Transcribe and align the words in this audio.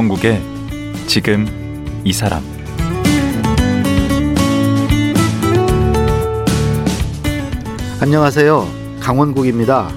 강원국의 0.00 0.40
지금 1.06 1.46
이 2.04 2.12
사람 2.14 2.42
안녕하세요. 8.00 8.66
강원국입니다. 9.00 9.90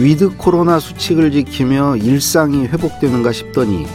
위드 0.00 0.36
코로나 0.36 0.80
수칙을 0.80 1.30
지키며 1.30 1.98
일상이 1.98 2.66
회복되는가 2.66 3.30
싶더니 3.30 3.86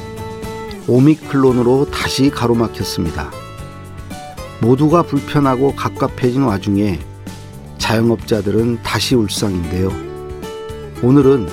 오미크론으로 0.88 1.92
다시 1.92 2.30
가로막혔습니다. 2.30 3.30
모두가 4.62 5.02
불편하고 5.02 5.76
갑갑해진 5.76 6.44
와중에 6.44 7.00
자영업자들은 7.80 8.82
다시 8.82 9.16
울상인데요. 9.16 9.92
오늘은 11.04 11.50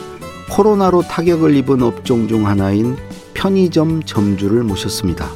코로나로 0.51 1.03
타격을 1.03 1.57
입은 1.57 1.83
업종 1.83 2.29
중 2.29 2.47
하나인 2.47 2.97
편의점 3.45 4.03
점주를 4.05 4.63
모셨습니다. 4.63 5.29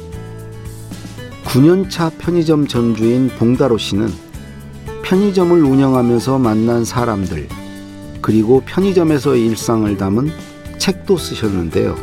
9년차 1.45 2.11
편의점 2.17 2.65
점주인 2.65 3.29
봉다로 3.29 3.77
씨는 3.77 4.11
편의점을 5.03 5.61
운영하면서 5.61 6.39
만난 6.39 6.83
사람들, 6.83 7.47
그리고 8.19 8.63
편의점에서 8.65 9.35
일상을 9.35 9.95
담은 9.95 10.31
책도 10.79 11.17
쓰셨는데요. 11.17 11.95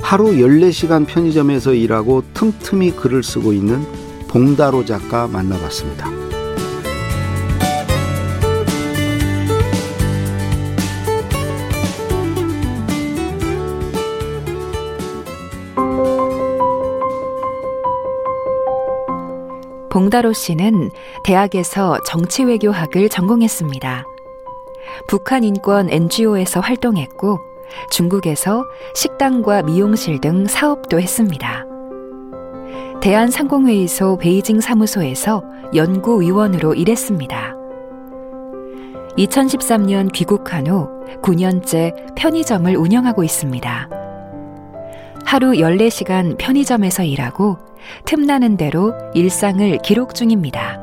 하루 0.00 0.28
14시간 0.28 1.06
편의점에서 1.06 1.74
일하고 1.74 2.24
틈틈이 2.32 2.92
글을 2.92 3.22
쓰고 3.22 3.52
있는 3.52 3.84
봉다로 4.28 4.86
작가 4.86 5.26
만나봤습니다. 5.26 6.19
봉다로 19.90 20.32
씨는 20.32 20.90
대학에서 21.24 21.98
정치외교학을 22.06 23.08
전공했습니다. 23.08 24.04
북한 25.08 25.44
인권 25.44 25.90
NGO에서 25.90 26.60
활동했고 26.60 27.38
중국에서 27.90 28.64
식당과 28.94 29.62
미용실 29.62 30.20
등 30.20 30.46
사업도 30.46 31.00
했습니다. 31.00 31.66
대한상공회의소 33.00 34.18
베이징 34.18 34.60
사무소에서 34.60 35.42
연구위원으로 35.74 36.74
일했습니다. 36.74 37.56
2013년 39.16 40.12
귀국한 40.12 40.66
후 40.66 40.88
9년째 41.22 42.14
편의점을 42.14 42.76
운영하고 42.76 43.24
있습니다. 43.24 43.88
하루 45.24 45.52
14시간 45.52 46.36
편의점에서 46.38 47.04
일하고 47.04 47.58
틈나는 48.04 48.56
대로 48.56 48.94
일상을 49.14 49.78
기록 49.82 50.14
중입니다. 50.14 50.78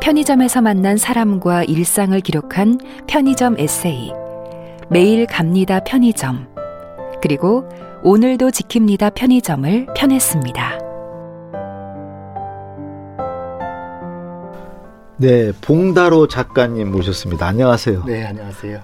편의점에서 0.00 0.60
만난 0.62 0.96
사람과 0.96 1.64
일상을 1.64 2.18
기록한 2.20 2.78
편의점 3.06 3.58
에세이, 3.58 4.12
매일 4.88 5.26
갑니다 5.26 5.80
편의점, 5.80 6.48
그리고 7.20 7.68
오늘도 8.02 8.48
지킵니다 8.48 9.14
편의점을 9.14 9.86
편했습니다. 9.96 10.86
네, 15.18 15.50
봉다로 15.62 16.28
작가님 16.28 16.90
모셨습니다. 16.90 17.46
안녕하세요. 17.46 18.04
네, 18.04 18.24
안녕하세요. 18.26 18.80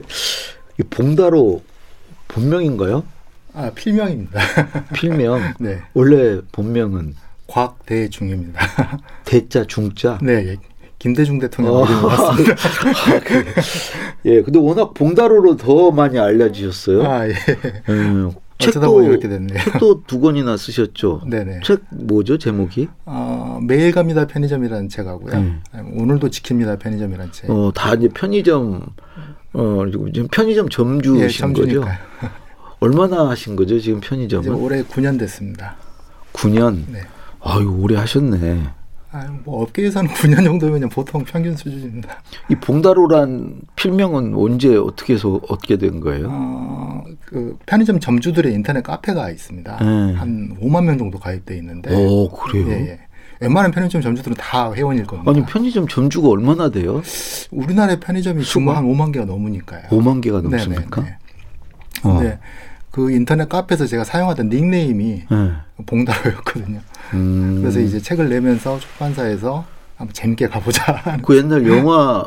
봉다로 0.90 1.62
본명인가요? 2.28 3.04
아, 3.54 3.70
필명입니다. 3.74 4.40
필명. 4.94 5.40
네. 5.58 5.80
원래 5.94 6.40
본명은 6.52 7.14
곽대중입니다. 7.46 8.60
대자 9.24 9.64
중자. 9.64 10.18
네, 10.22 10.32
예. 10.48 10.56
김대중 10.98 11.38
대통령 11.38 11.74
어. 11.74 11.84
이름 11.84 12.02
같습니다. 12.02 12.52
아, 13.12 13.20
그, 13.20 13.44
예, 14.24 14.42
근데 14.42 14.58
워낙 14.58 14.94
봉다로로 14.94 15.56
더 15.56 15.90
많이 15.90 16.18
알려지셨어요. 16.18 17.02
아, 17.02 17.28
예. 17.28 17.34
음, 17.88 18.30
책도 18.58 19.02
이렇게 19.02 19.28
됐네요. 19.28 19.58
책도 19.58 20.04
두 20.06 20.20
권이나 20.20 20.56
쓰셨죠. 20.56 21.22
네네. 21.26 21.60
책 21.64 21.82
뭐죠 21.90 22.38
제목이? 22.38 22.88
어, 23.04 23.58
매일 23.66 23.90
갑니다 23.90 24.26
편의점이라는 24.28 24.88
책하고요. 24.88 25.34
음. 25.34 25.62
오늘도 25.74 26.28
지킵니다 26.28 26.78
편의점이라는 26.78 27.32
책. 27.32 27.50
어, 27.50 27.72
다 27.74 27.94
이제 27.94 28.08
편의점 28.08 28.86
어 29.54 29.84
지금 30.14 30.28
편의점 30.28 30.68
점주신 30.68 31.48
예, 31.48 31.52
거죠. 31.52 31.84
얼마나 32.82 33.28
하신 33.30 33.54
거죠 33.54 33.78
지금 33.78 34.00
편의점은? 34.00 34.54
올해 34.54 34.82
9년 34.82 35.18
됐습니다. 35.18 35.76
9년. 36.32 36.82
네. 36.88 37.00
아유 37.40 37.78
오래 37.80 37.96
하셨네. 37.96 38.62
아, 39.12 39.28
뭐 39.44 39.62
업계에서는 39.62 40.10
9년 40.10 40.42
정도면 40.44 40.88
보통 40.88 41.22
평균 41.22 41.54
수준입니다. 41.54 42.22
이 42.48 42.54
봉다로란 42.56 43.60
필명은 43.76 44.34
언제 44.34 44.74
어떻게 44.74 45.14
해서 45.14 45.38
얻게 45.48 45.76
된 45.76 46.00
거예요? 46.00 46.28
어, 46.30 47.04
그 47.26 47.56
편의점 47.66 48.00
점주들의 48.00 48.52
인터넷 48.52 48.82
카페가 48.82 49.30
있습니다. 49.30 49.76
네. 49.78 50.14
한 50.14 50.56
5만 50.60 50.84
명 50.84 50.98
정도 50.98 51.18
가입돼 51.18 51.56
있는데. 51.58 51.94
오, 51.94 52.30
그래요? 52.30 52.68
예, 52.70 52.72
예. 52.72 53.00
웬만한 53.40 53.70
편의점 53.70 54.00
점주들은 54.00 54.36
다 54.38 54.72
회원일 54.72 55.04
겁니다. 55.04 55.30
아니 55.30 55.44
편의점 55.44 55.88
점주가 55.88 56.28
얼마나 56.28 56.70
돼요? 56.70 57.02
우리나라의 57.50 58.00
편의점이 58.00 58.42
지금 58.44 58.70
한 58.70 58.84
5만 58.84 59.12
개가 59.12 59.26
넘으니까요. 59.26 59.88
5만 59.90 60.22
개가 60.22 60.40
넘습니까? 60.40 61.02
네네, 61.02 61.10
네. 61.10 61.18
어. 62.04 62.38
네. 62.92 62.96
그 63.02 63.10
인터넷 63.10 63.48
카페에서 63.48 63.86
제가 63.86 64.04
사용하던 64.04 64.50
닉네임이 64.50 65.22
네. 65.30 65.52
봉다로였거든요. 65.86 66.80
음. 67.14 67.58
그래서 67.60 67.80
이제 67.80 67.98
책을 67.98 68.28
내면서 68.28 68.78
출판사에서 68.78 69.64
한번 69.96 70.12
재밌게 70.12 70.48
가보자. 70.48 71.18
그 71.24 71.36
옛날 71.36 71.66
영화 71.66 72.24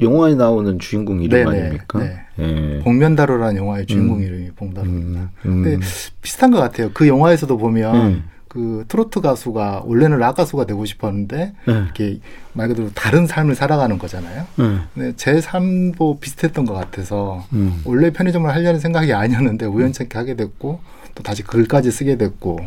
영화에 0.00 0.34
나오는 0.34 0.78
주인공 0.78 1.22
이름 1.22 1.44
네네, 1.44 1.60
아닙니까? 1.60 1.98
네. 2.00 2.20
예. 2.40 2.80
복면다로라는 2.82 3.56
영화의 3.56 3.86
주인공 3.86 4.18
음. 4.18 4.22
이름이 4.22 4.50
봉다로입니다. 4.52 5.20
음. 5.20 5.28
음. 5.46 5.62
근데 5.62 5.86
비슷한 6.20 6.50
것 6.50 6.58
같아요. 6.58 6.90
그 6.92 7.06
영화에서도 7.06 7.56
보면 7.56 7.96
음. 7.96 8.24
그 8.54 8.84
트로트 8.86 9.20
가수가 9.20 9.82
원래는 9.84 10.18
락 10.18 10.36
가수가 10.36 10.64
되고 10.66 10.84
싶었는데 10.84 11.54
네. 11.66 11.72
이렇게 11.72 12.20
말 12.52 12.68
그대로 12.68 12.88
다른 12.94 13.26
삶을 13.26 13.56
살아가는 13.56 13.98
거잖아요. 13.98 14.46
네. 14.54 14.78
근데 14.94 15.12
제 15.16 15.40
삶도 15.40 16.20
비슷했던 16.20 16.64
것 16.64 16.72
같아서 16.72 17.44
음. 17.52 17.82
원래 17.84 18.12
편의점을 18.12 18.48
하려는 18.48 18.78
생각이 18.78 19.12
아니었는데 19.12 19.66
우연찮게 19.66 20.16
하게 20.16 20.36
됐고 20.36 20.78
또 21.16 21.22
다시 21.24 21.42
글까지 21.42 21.90
쓰게 21.90 22.16
됐고 22.16 22.60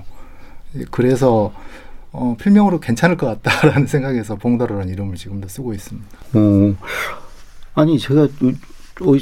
그래서 0.92 1.54
어, 2.12 2.36
필명으로 2.38 2.82
괜찮을 2.82 3.16
것 3.16 3.42
같다라는 3.42 3.88
생각에서 3.88 4.36
봉다로라는 4.36 4.92
이름을 4.92 5.16
지금도 5.16 5.48
쓰고 5.48 5.74
있습니다. 5.74 6.08
어, 6.34 6.76
아니 7.76 7.98
제가 7.98 8.24
어, 8.24 9.14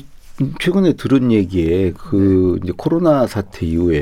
최근에 0.60 0.94
들은 0.94 1.32
얘기에 1.32 1.94
그 1.94 2.58
네. 2.60 2.66
이제 2.66 2.74
코로나 2.76 3.26
사태 3.28 3.66
이후에 3.66 4.00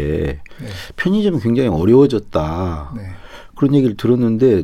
네. 0.60 0.68
편의점이 0.96 1.40
굉장히 1.42 1.70
어려워졌다. 1.70 2.94
네. 2.98 3.04
그런 3.56 3.76
얘기를 3.76 3.96
들었는데 3.96 4.64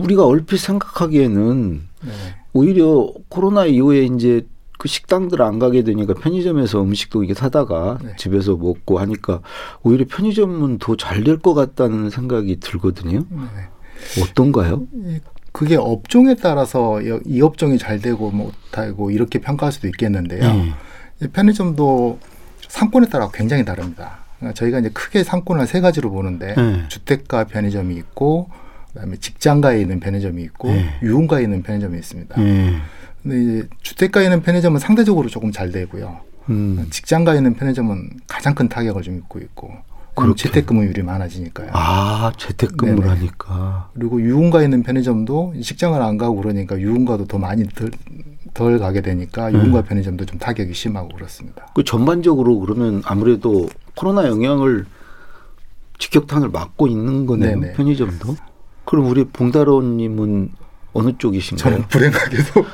우리가 0.00 0.24
얼핏 0.24 0.58
생각하기에는 0.58 1.82
네. 2.04 2.10
오히려 2.52 3.12
코로나 3.28 3.66
이후에 3.66 4.04
이제 4.04 4.46
그 4.78 4.88
식당들 4.88 5.42
안 5.42 5.58
가게 5.58 5.82
되니까 5.84 6.14
편의점에서 6.14 6.82
음식도 6.82 7.22
이게 7.24 7.34
사다가 7.34 7.98
네. 8.02 8.14
집에서 8.16 8.56
먹고 8.56 8.98
하니까 8.98 9.42
오히려 9.82 10.06
편의점은 10.08 10.78
더 10.78 10.96
잘 10.96 11.22
될 11.24 11.38
것 11.38 11.52
같다는 11.52 12.08
생각이 12.08 12.58
들거든요. 12.60 13.26
네. 13.28 14.22
어떤가요? 14.22 14.86
그게 15.52 15.76
업종에 15.76 16.34
따라서 16.36 17.00
이 17.00 17.42
업종이 17.42 17.78
잘 17.78 18.00
되고 18.00 18.30
못하고 18.30 19.10
이렇게 19.10 19.38
평가할 19.40 19.72
수도 19.72 19.88
있겠는데요. 19.88 20.48
음. 20.48 20.72
편의점도 21.32 22.18
상권에 22.68 23.08
따라 23.08 23.28
굉장히 23.32 23.64
다릅니다. 23.64 24.20
그러니까 24.38 24.54
저희가 24.54 24.78
이제 24.78 24.88
크게 24.90 25.22
상권을 25.24 25.66
세 25.66 25.80
가지로 25.80 26.10
보는데 26.10 26.54
음. 26.56 26.86
주택가 26.88 27.44
편의점이 27.44 27.94
있고 27.96 28.48
그다음에 28.92 29.16
직장가에 29.16 29.80
있는 29.80 30.00
편의점이 30.00 30.42
있고 30.44 30.68
음. 30.68 30.88
유흥가에 31.02 31.42
있는 31.42 31.62
편의점이 31.62 31.98
있습니다. 31.98 32.40
음. 32.40 32.80
근데 33.22 33.42
이제 33.42 33.68
주택가에 33.82 34.24
있는 34.24 34.40
편의점은 34.40 34.80
상대적으로 34.80 35.28
조금 35.28 35.52
잘 35.52 35.70
되고요. 35.70 36.20
음. 36.48 36.86
직장가에 36.90 37.36
있는 37.36 37.54
편의점은 37.54 38.10
가장 38.26 38.54
큰 38.54 38.68
타격을 38.68 39.02
좀 39.02 39.16
입고 39.18 39.40
있고 39.40 39.74
그럼 40.14 40.34
재택근무율이 40.36 41.02
많아지니까요. 41.02 41.70
아, 41.72 42.32
재택근무를 42.36 43.08
네네. 43.08 43.08
하니까. 43.18 43.90
그리고 43.94 44.20
유흥가 44.20 44.62
있는 44.62 44.82
편의점도 44.82 45.54
직장을 45.62 46.00
안 46.00 46.18
가고 46.18 46.36
그러니까 46.36 46.78
유흥가도 46.78 47.26
더 47.26 47.38
많이 47.38 47.66
덜, 47.68 47.90
덜 48.52 48.78
가게 48.78 49.00
되니까 49.00 49.50
네. 49.50 49.58
유흥가 49.58 49.82
편의점도 49.82 50.26
좀 50.26 50.38
타격이 50.38 50.74
심하고 50.74 51.08
그렇습니다. 51.10 51.66
그 51.74 51.84
전반적으로 51.84 52.58
그러면 52.60 53.02
아무래도 53.04 53.68
코로나 53.94 54.26
영향을 54.26 54.86
직격탄을 55.98 56.48
맞고 56.48 56.88
있는 56.88 57.26
거네요. 57.26 57.60
네네. 57.60 57.72
편의점도. 57.74 58.36
그럼 58.84 59.06
우리 59.06 59.24
봉다로님은 59.24 60.50
어느 60.92 61.12
쪽이신가요? 61.18 61.72
저는 61.72 61.88
불행하게도 61.88 62.64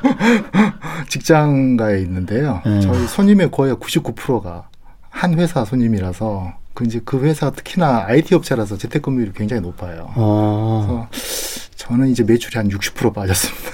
직장가에 1.10 2.00
있는데요. 2.00 2.62
네. 2.64 2.80
저희 2.80 3.06
손님의 3.06 3.50
거의 3.50 3.74
99%가 3.74 4.68
한 5.10 5.38
회사 5.38 5.64
손님이라서 5.64 6.54
그 6.76 6.84
이제 6.84 7.00
그 7.04 7.18
회사 7.24 7.50
특히나 7.50 8.04
IT 8.06 8.34
업체라서 8.34 8.76
재택근무율이 8.76 9.32
굉장히 9.34 9.62
높아요. 9.62 10.10
아. 10.14 11.08
그래서 11.10 11.70
저는 11.74 12.08
이제 12.08 12.22
매출이 12.22 12.58
한 12.58 12.68
60% 12.68 13.14
빠졌습니다. 13.14 13.70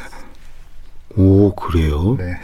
오 1.17 1.53
그래요? 1.57 2.17
네. 2.17 2.37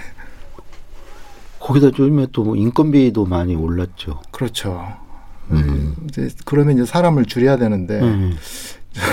거기다 1.60 1.86
요즘에 1.86 2.26
또뭐 2.32 2.56
인건비도 2.56 3.24
많이 3.26 3.54
올랐죠. 3.54 4.20
그렇죠. 4.32 4.84
음. 5.52 5.94
이제 6.08 6.28
그러면 6.44 6.74
이제 6.74 6.84
사람을 6.84 7.26
줄여야 7.26 7.56
되는데 7.56 8.00
음. 8.00 8.36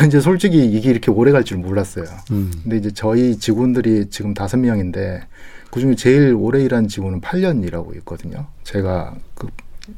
이제 0.08 0.20
솔직히 0.20 0.66
이게 0.66 0.90
이렇게 0.90 1.12
오래 1.12 1.32
갈 1.32 1.44
줄 1.44 1.58
몰랐어요. 1.60 2.06
음. 2.32 2.52
근데 2.64 2.78
이제 2.78 2.92
저희 2.92 3.38
직원들이 3.38 4.10
지금 4.10 4.34
다섯 4.34 4.58
명인데 4.58 5.22
그 5.70 5.80
중에 5.80 5.94
제일 5.94 6.34
오래 6.34 6.64
일한 6.64 6.88
직원은 6.88 7.22
8년 7.22 7.64
일하고 7.64 7.94
있거든요. 7.98 8.48
제가 8.64 9.14
그 9.36 9.48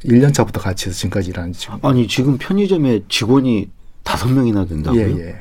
1년 0.03 0.33
차부터 0.33 0.59
같이 0.59 0.87
해서 0.87 0.97
지금까지 0.97 1.29
일하는 1.29 1.53
직원. 1.53 1.79
아니 1.83 2.07
지금 2.07 2.37
편의점에 2.37 3.03
직원이 3.09 3.69
다섯 4.03 4.29
명이나 4.29 4.65
된다고요? 4.65 5.01
예, 5.01 5.27
예. 5.27 5.35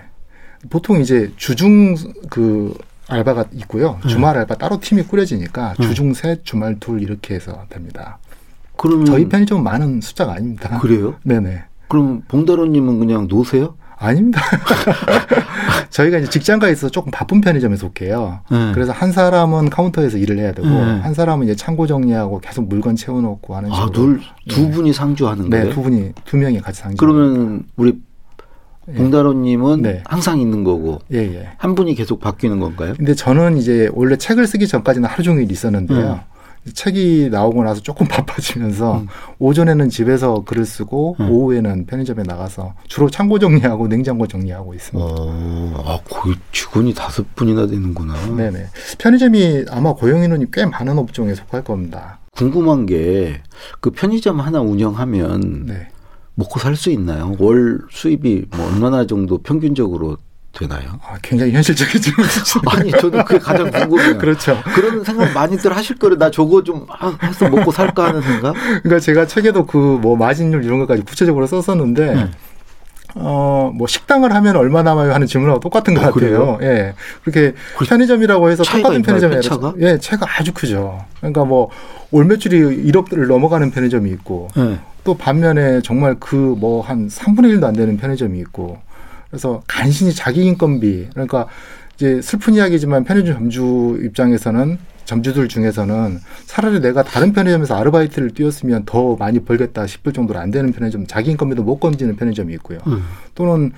보통 0.71 1.01
이제 1.01 1.33
주중 1.37 1.95
그 2.31 2.77
알바가 3.09 3.47
있고요. 3.55 3.99
네. 4.03 4.09
주말 4.09 4.37
알바 4.37 4.57
따로 4.57 4.81
팀이 4.81 5.03
꾸려지니까 5.05 5.75
네. 5.79 5.87
주중 5.87 6.13
셋, 6.15 6.45
주말 6.45 6.79
둘 6.81 7.03
이렇게 7.03 7.35
해서 7.35 7.65
됩니다. 7.69 8.19
그러면 8.77 9.07
저희 9.07 9.29
편의점은 9.29 9.63
많은 9.63 10.01
숫자가 10.01 10.35
아닙니다. 10.35 10.79
그래요? 10.81 11.17
네네. 11.25 11.65
그럼 11.89 12.23
봉다로님은 12.29 12.99
그냥 12.99 13.29
노세요? 13.29 13.77
아닙니다. 13.99 14.41
저희가 15.91 16.19
이제 16.19 16.29
직장가에 16.29 16.73
있어서 16.73 16.91
조금 16.91 17.11
바쁜 17.11 17.41
편의점에 17.41 17.77
속해요. 17.77 18.41
네. 18.51 18.73
그래서 18.75 18.93
한 18.93 19.13
사람은 19.13 19.71
카운터에서 19.71 20.19
일을 20.19 20.39
해야 20.39 20.53
되고 20.53 20.69
네. 20.69 21.01
한 21.01 21.15
사람은 21.15 21.45
이제 21.45 21.55
창고 21.55 21.87
정리하고 21.87 22.41
계속 22.41 22.69
물건 22.69 22.97
채워놓고 22.97 23.57
하는 23.57 23.71
식으로. 23.71 23.87
아둘두 23.89 24.21
네. 24.63 24.71
분이 24.71 24.93
상주하는 24.93 25.49
네, 25.49 25.61
거예요? 25.61 25.75
두 25.75 25.83
분이 25.83 26.13
두 26.25 26.37
명이 26.37 26.61
같이 26.61 26.83
상주. 26.83 26.97
그러면 26.99 27.65
우리 27.77 27.99
예. 28.89 28.93
봉다로님은 28.95 29.83
네. 29.83 30.03
항상 30.05 30.39
있는 30.39 30.63
거고 30.63 31.01
예, 31.13 31.19
예. 31.19 31.49
한 31.57 31.75
분이 31.75 31.95
계속 31.97 32.21
바뀌는 32.21 32.61
건가요? 32.61 32.95
근데 32.97 33.15
저는 33.15 33.57
이제 33.57 33.91
원래 33.95 34.17
책을 34.17 34.47
쓰기 34.47 34.69
전까지는 34.69 35.09
하루 35.09 35.23
종일 35.25 35.51
있었는데요. 35.51 36.21
책이 36.73 37.29
나오고 37.31 37.65
나서 37.65 37.81
조금 37.81 38.07
바빠지면서 38.09 38.99
음. 38.99 39.07
오전에는 39.39 39.89
집에서 39.89 40.43
글을 40.45 40.65
쓰고 40.65 41.17
음. 41.21 41.31
오후에는 41.31 41.87
편의점에 41.87 42.23
나가서 42.25 42.75
주로 42.89 43.09
창고 43.11 43.39
정리하고 43.39 43.89
냉장고 43.89 44.27
정리하고 44.27 44.75
있습니다. 44.75 45.07
어, 45.09 45.83
아 45.85 45.99
거의 46.09 46.37
직원이 46.53 46.95
다섯 46.95 47.35
분이나 47.35 47.67
되는구나. 47.67 48.15
네네. 48.37 48.67
편의점이 48.99 49.67
아마 49.71 49.93
고용 49.95 50.23
인원이 50.23 50.47
꽤 50.53 50.67
많은 50.67 50.99
업종에 50.99 51.35
속할 51.35 51.63
겁니다. 51.65 52.19
궁금한 52.33 52.87
게 52.87 53.41
그 53.81 53.91
편의점 53.91 54.41
하나 54.41 54.61
운영하면 54.61 55.67
네. 55.67 55.89
먹고 56.35 56.61
살 56.61 56.77
수 56.77 56.91
있나요? 56.91 57.35
월 57.39 57.81
수입이 57.91 58.47
뭐 58.55 58.67
얼마나 58.67 59.07
정도 59.07 59.39
평균적으로 59.39 60.19
되나요? 60.59 60.99
아, 61.03 61.17
굉장히 61.23 61.53
현실적인 61.53 62.01
질문이죠. 62.01 62.61
아니 62.71 62.91
저도 62.93 63.25
그게 63.25 63.39
가장 63.39 63.71
궁금해요. 63.71 64.17
그렇죠. 64.19 64.59
그런 64.75 65.05
생각 65.05 65.33
많이들 65.33 65.75
하실 65.77 65.97
거를 65.99 66.19
나 66.19 66.31
저거 66.31 66.63
좀 66.65 66.87
아, 66.89 67.17
해서 67.23 67.49
먹고 67.49 67.71
살까 67.73 68.05
하는 68.09 68.23
생각? 68.23 68.55
그러니까 68.83 68.99
제가 69.01 69.27
책에도 69.27 69.67
그 69.67 69.77
뭐 69.97 70.17
마진율 70.17 70.65
이런 70.65 70.79
것까지 70.81 71.03
구체적으로 71.03 71.47
썼었는데 71.47 72.15
네. 72.15 72.31
어, 73.15 73.71
뭐 73.75 73.87
식당을 73.87 74.35
하면 74.35 74.57
얼마 74.57 74.83
남아요 74.83 75.15
하는 75.15 75.27
질문하고 75.27 75.61
똑같은 75.61 75.95
것 75.95 76.05
아, 76.05 76.11
같아요. 76.11 76.59
예. 76.63 76.93
그렇게 77.23 77.55
그 77.79 77.85
편의점이라고 77.87 78.51
해서 78.51 78.63
똑같은 78.63 79.01
편의점에 79.03 79.41
차가? 79.41 79.73
예, 79.81 79.99
차가 79.99 80.27
아주 80.39 80.53
크죠. 80.53 81.05
그러니까 81.19 81.45
뭐 81.45 81.71
올 82.13 82.25
매출이 82.25 82.91
1억을 82.93 83.27
넘어가는 83.27 83.73
편의점이 83.73 84.09
있고 84.11 84.49
네. 84.57 84.79
또 85.03 85.15
반면에 85.17 85.81
정말 85.83 86.15
그 86.21 86.55
뭐 86.61 86.81
한 86.83 87.09
3분의 87.09 87.59
1도 87.59 87.65
안 87.65 87.73
되는 87.75 87.97
편의점이 87.97 88.39
있고 88.41 88.79
그래서 89.37 89.63
간신히 89.67 90.15
자기 90.15 90.47
인건비 90.47 91.09
그러니까 91.13 91.47
이제 91.95 92.23
슬픈 92.23 92.55
이야기지만 92.55 93.05
편의점 93.05 93.35
점주 93.35 94.01
입장에서는 94.03 94.79
점주들 95.05 95.47
중에서는 95.49 96.19
차라리 96.47 96.81
내가 96.81 97.05
다른 97.05 97.35
편의점에서 97.35 97.77
아르바이트를 97.77 98.31
뛰었으면 98.31 98.85
더 98.87 99.15
많이 99.17 99.41
벌겠다 99.41 99.87
싶을 99.87 100.15
정도로 100.15 100.41
안 100.41 100.51
되는 100.51 100.73
편의점 100.73 101.07
자기 101.07 101.31
인건비도 101.33 101.63
못 101.63 101.79
건지는 101.79 102.17
편의점이 102.17 102.53
있고요. 102.55 102.79
음. 102.87 103.05
또는 103.35 103.73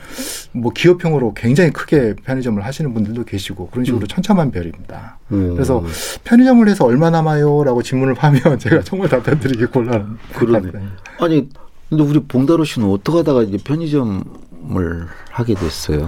뭐 0.53 0.73
기업형으로 0.73 1.35
굉장히 1.35 1.71
크게 1.71 2.15
편의점을 2.25 2.65
하시는 2.65 2.95
분들도 2.95 3.25
계시고 3.25 3.69
그런 3.69 3.85
식으로 3.85 4.05
음. 4.05 4.07
천차만별입니다. 4.07 5.19
음. 5.33 5.55
그래서 5.55 5.85
편의점을 6.25 6.67
해서 6.69 6.87
얼마 6.87 7.11
남아요라고 7.11 7.83
질문을 7.83 8.15
하면 8.15 8.41
제가 8.59 8.83
정말 8.83 9.09
답변드리기 9.09 9.67
곤란. 9.67 10.19
그러네. 10.35 10.71
아니 11.19 11.49
근데 11.89 12.03
우리 12.03 12.21
봉다로 12.21 12.65
씨는 12.65 12.89
어떻게 12.89 13.19
하다가 13.19 13.43
이제 13.43 13.59
편의점 13.63 14.23
을 14.77 15.07
하게 15.31 15.55
됐어요? 15.55 16.07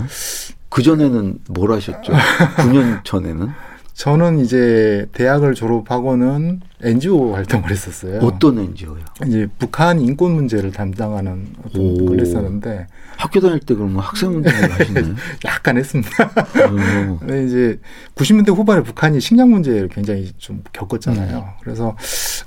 그 0.69 0.82
전에는 0.82 1.38
뭘 1.49 1.73
하셨죠? 1.73 2.12
9년 2.58 3.05
전에는 3.05 3.49
저는 3.94 4.38
이제 4.38 5.06
대학을 5.12 5.55
졸업하고는 5.55 6.61
NGO 6.82 7.35
활동을 7.35 7.70
했었어요. 7.70 8.20
어떤 8.20 8.58
NGO요? 8.58 9.05
이제 9.26 9.47
북한 9.58 10.00
인권 10.00 10.32
문제를 10.32 10.73
담당하는 10.73 11.49
어떤 11.67 11.82
오. 11.82 12.06
걸 12.06 12.20
했었는데 12.20 12.87
학교 13.19 13.41
다닐 13.41 13.61
때 13.61 13.75
그러면 13.75 13.99
학생 13.99 14.31
운동을 14.31 14.73
하시나요? 14.73 15.14
약간 15.44 15.76
했습니다. 15.76 16.11
어. 16.25 17.19
근데 17.19 17.44
이제 17.44 17.79
90년대 18.14 18.56
후반에 18.56 18.82
북한이 18.82 19.20
식량 19.20 19.50
문제를 19.50 19.88
굉장히 19.88 20.32
좀 20.38 20.62
겪었잖아요. 20.73 21.56
그래서 21.61 21.94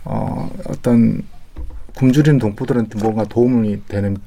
어 0.05 0.49
어떤 0.65 1.21
굶주리는 1.95 2.39
동포들한테 2.39 2.97
뭔가 2.99 3.25
도움이 3.25 3.83
되는 3.87 4.17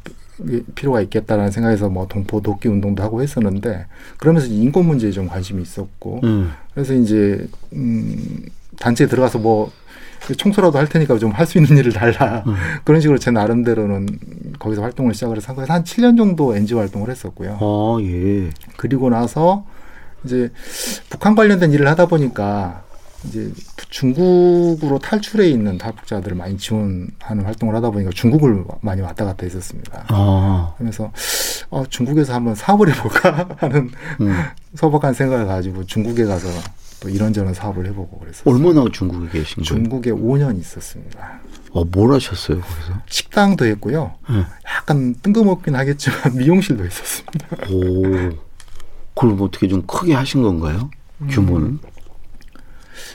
필요가 0.75 1.01
있겠다라는 1.01 1.51
생각에서 1.51 1.89
뭐 1.89 2.07
동포 2.09 2.41
돕기 2.41 2.69
운동도 2.69 3.03
하고 3.03 3.23
했었는데 3.23 3.87
그러면서 4.19 4.47
인권 4.49 4.87
문제에 4.87 5.11
좀 5.11 5.29
관심이 5.29 5.63
있었고 5.63 6.21
음. 6.25 6.53
그래서 6.75 6.95
이제 6.95 7.49
음 7.73 8.45
단체에 8.79 9.07
들어가서 9.07 9.39
뭐 9.39 9.71
청소라도 10.37 10.79
할 10.79 10.89
테니까 10.89 11.19
좀 11.19 11.33
할 11.33 11.47
수 11.47 11.59
있는 11.59 11.77
일을 11.79 11.93
달라 11.93 12.43
음. 12.47 12.55
그런 12.85 13.01
식으로 13.01 13.19
제 13.19 13.31
나름대로는 13.31 14.09
거기서 14.59 14.83
활동을 14.83 15.15
시작을 15.15 15.37
해서 15.37 15.53
한 15.55 15.85
7년 15.85 16.17
정도 16.17 16.57
NGO 16.57 16.79
활동을 16.79 17.11
했었고요. 17.11 17.59
아 17.61 17.99
예. 18.03 18.51
그리고 18.77 19.09
나서 19.11 19.65
이제 20.25 20.51
북한 21.09 21.35
관련된 21.35 21.73
일을 21.73 21.87
하다 21.89 22.07
보니까 22.07 22.83
이제 23.29 23.53
중국으로 23.91 24.99
탈출해 24.99 25.49
있는 25.49 25.79
탈북자들을 25.79 26.37
많이 26.37 26.57
지원하는 26.57 27.45
활동을 27.45 27.75
하다 27.77 27.91
보니까 27.91 28.11
중국을 28.15 28.65
많이 28.81 29.01
왔다 29.03 29.25
갔다 29.25 29.45
했었습니다. 29.45 30.05
아. 30.09 30.75
그래서 30.79 31.13
어, 31.71 31.85
중국에서 31.89 32.35
한번 32.35 32.55
사업을 32.55 32.95
해볼까 32.95 33.49
하는 33.59 33.91
음. 34.21 34.35
소박한 34.75 35.15
생각을 35.15 35.47
가지고 35.47 35.85
중국에 35.85 36.25
가서 36.25 36.49
또 37.01 37.09
이런저런 37.09 37.53
사업을 37.55 37.87
해보고 37.87 38.19
그랬어요. 38.21 38.43
얼마나 38.47 38.85
중국에 38.91 39.39
계신 39.39 39.63
거예요? 39.63 39.65
중국에 39.65 40.11
5년 40.13 40.59
있었습니다. 40.59 41.41
어, 41.73 41.85
뭘 41.85 42.13
하셨어요 42.15 42.61
거기서? 42.61 43.03
식당도 43.07 43.67
했고요. 43.67 44.15
네. 44.31 44.45
약간 44.77 45.15
뜬금없긴 45.23 45.75
하겠지만 45.77 46.37
미용실도 46.39 46.85
했었습니다. 46.85 47.49
오. 47.71 48.47
그럼 49.15 49.41
어떻게 49.41 49.69
좀 49.69 49.83
크게 49.87 50.15
하신 50.15 50.43
건가요? 50.43 50.91
규모는? 51.31 51.79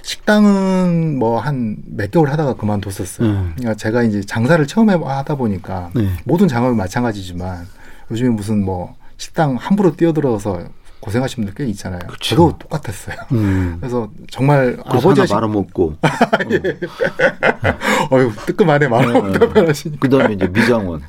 식당은 0.04 1.18
뭐 1.20 1.40
한 1.40 1.78
몇 1.86 2.12
개월 2.12 2.32
하다가 2.32 2.56
그만뒀었어요. 2.56 3.28
음. 3.28 3.52
그러니까 3.56 3.76
제가 3.76 4.04
이제 4.04 4.22
장사를 4.22 4.66
처음 4.68 4.90
해 4.90 4.96
하다 4.96 5.36
보니까 5.36 5.92
네. 5.94 6.10
모든 6.26 6.48
장업이 6.48 6.76
마찬가지지만 6.76 7.68
요즘에 8.10 8.30
무슨 8.30 8.64
뭐 8.64 8.96
식당 9.18 9.56
함부로 9.56 9.96
뛰어들어서 9.96 10.64
고생하시는 11.02 11.46
분들 11.48 11.66
꽤 11.66 11.70
있잖아요. 11.72 12.00
그쵸. 12.08 12.36
저도 12.36 12.58
똑같았어요. 12.60 13.16
음. 13.34 13.78
그래서 13.82 14.10
정말 14.30 14.78
하나 14.86 15.26
식- 15.26 15.34
말아먹고 15.34 15.98
어휴 18.12 18.32
뜨끔하네 18.46 18.88
말하고 18.88 19.28
네. 19.32 19.40
답변하시니까. 19.40 20.00
그다음에 20.08 20.34
이제 20.36 20.48
미장원. 20.48 21.02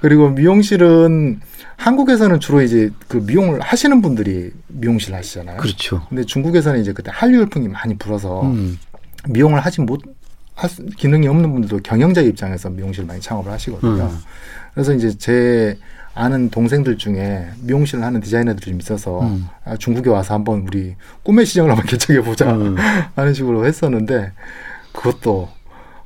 그리고 0.00 0.30
미용실은 0.30 1.40
한국에서는 1.76 2.38
주로 2.40 2.62
이제 2.62 2.90
그 3.08 3.16
미용을 3.18 3.60
하시는 3.60 4.00
분들이 4.00 4.52
미용실 4.68 5.14
하시잖아요. 5.14 5.56
그렇죠. 5.58 6.06
근데 6.08 6.24
중국에서는 6.24 6.80
이제 6.80 6.92
그때 6.92 7.10
한류 7.12 7.40
열풍이 7.40 7.68
많이 7.68 7.96
불어서 7.96 8.42
음. 8.42 8.78
미용을 9.28 9.60
하지 9.60 9.80
못, 9.80 10.00
기능이 10.96 11.26
없는 11.26 11.50
분들도 11.52 11.80
경영자 11.82 12.20
입장에서 12.20 12.70
미용실 12.70 13.04
많이 13.04 13.20
창업을 13.20 13.50
하시거든요. 13.50 14.04
음. 14.04 14.18
그래서 14.74 14.92
이제 14.92 15.16
제 15.18 15.76
아는 16.14 16.48
동생들 16.50 16.96
중에 16.98 17.48
미용실을 17.62 18.04
하는 18.04 18.20
디자이너들이 18.20 18.70
좀 18.70 18.80
있어서 18.80 19.20
음. 19.22 19.48
아, 19.64 19.76
중국에 19.76 20.10
와서 20.10 20.34
한번 20.34 20.60
우리 20.66 20.94
꿈의 21.24 21.44
시장을 21.46 21.70
한번 21.70 21.86
개척해 21.90 22.20
보자 22.22 22.52
음. 22.54 22.76
하는 23.16 23.34
식으로 23.34 23.66
했었는데 23.66 24.32
그것도 24.92 25.48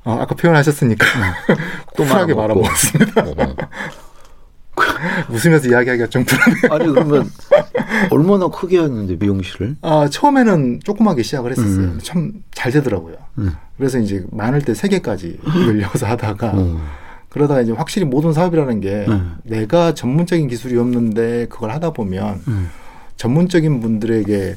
어, 0.04 0.18
아까 0.20 0.34
표현하셨으니까 0.34 1.04
또 1.96 2.04
쿨하게. 2.04 2.34
말아먹었습니다. 2.34 3.22
어. 3.22 3.56
웃으면서 5.28 5.68
이야기하기가 5.68 6.06
좀 6.08 6.24
불안해요. 6.24 6.72
아니 6.72 6.86
그러면 6.92 7.28
얼마나 8.10 8.46
크게 8.48 8.80
했는데 8.80 9.16
미용실을? 9.16 9.76
아, 9.82 10.08
처음에는 10.10 10.80
조그맣게 10.84 11.22
시작을 11.24 11.50
했었어요. 11.50 11.84
음. 11.84 11.98
참잘 12.02 12.72
되더라고요. 12.72 13.16
음. 13.38 13.52
그래서 13.76 13.98
이제 13.98 14.24
많을 14.30 14.62
때 14.62 14.74
세 14.74 14.88
개까지 14.88 15.40
열려서 15.66 16.06
하다가 16.06 16.52
어. 16.54 16.80
그러다가 17.28 17.60
이제 17.60 17.72
확실히 17.72 18.06
모든 18.06 18.32
사업이라는 18.32 18.80
게 18.80 19.04
음. 19.08 19.36
내가 19.44 19.94
전문적인 19.94 20.48
기술이 20.48 20.76
없는데 20.78 21.46
그걸 21.48 21.70
하다 21.70 21.90
보면 21.92 22.40
음. 22.48 22.70
전문적인 23.16 23.80
분들에게 23.80 24.54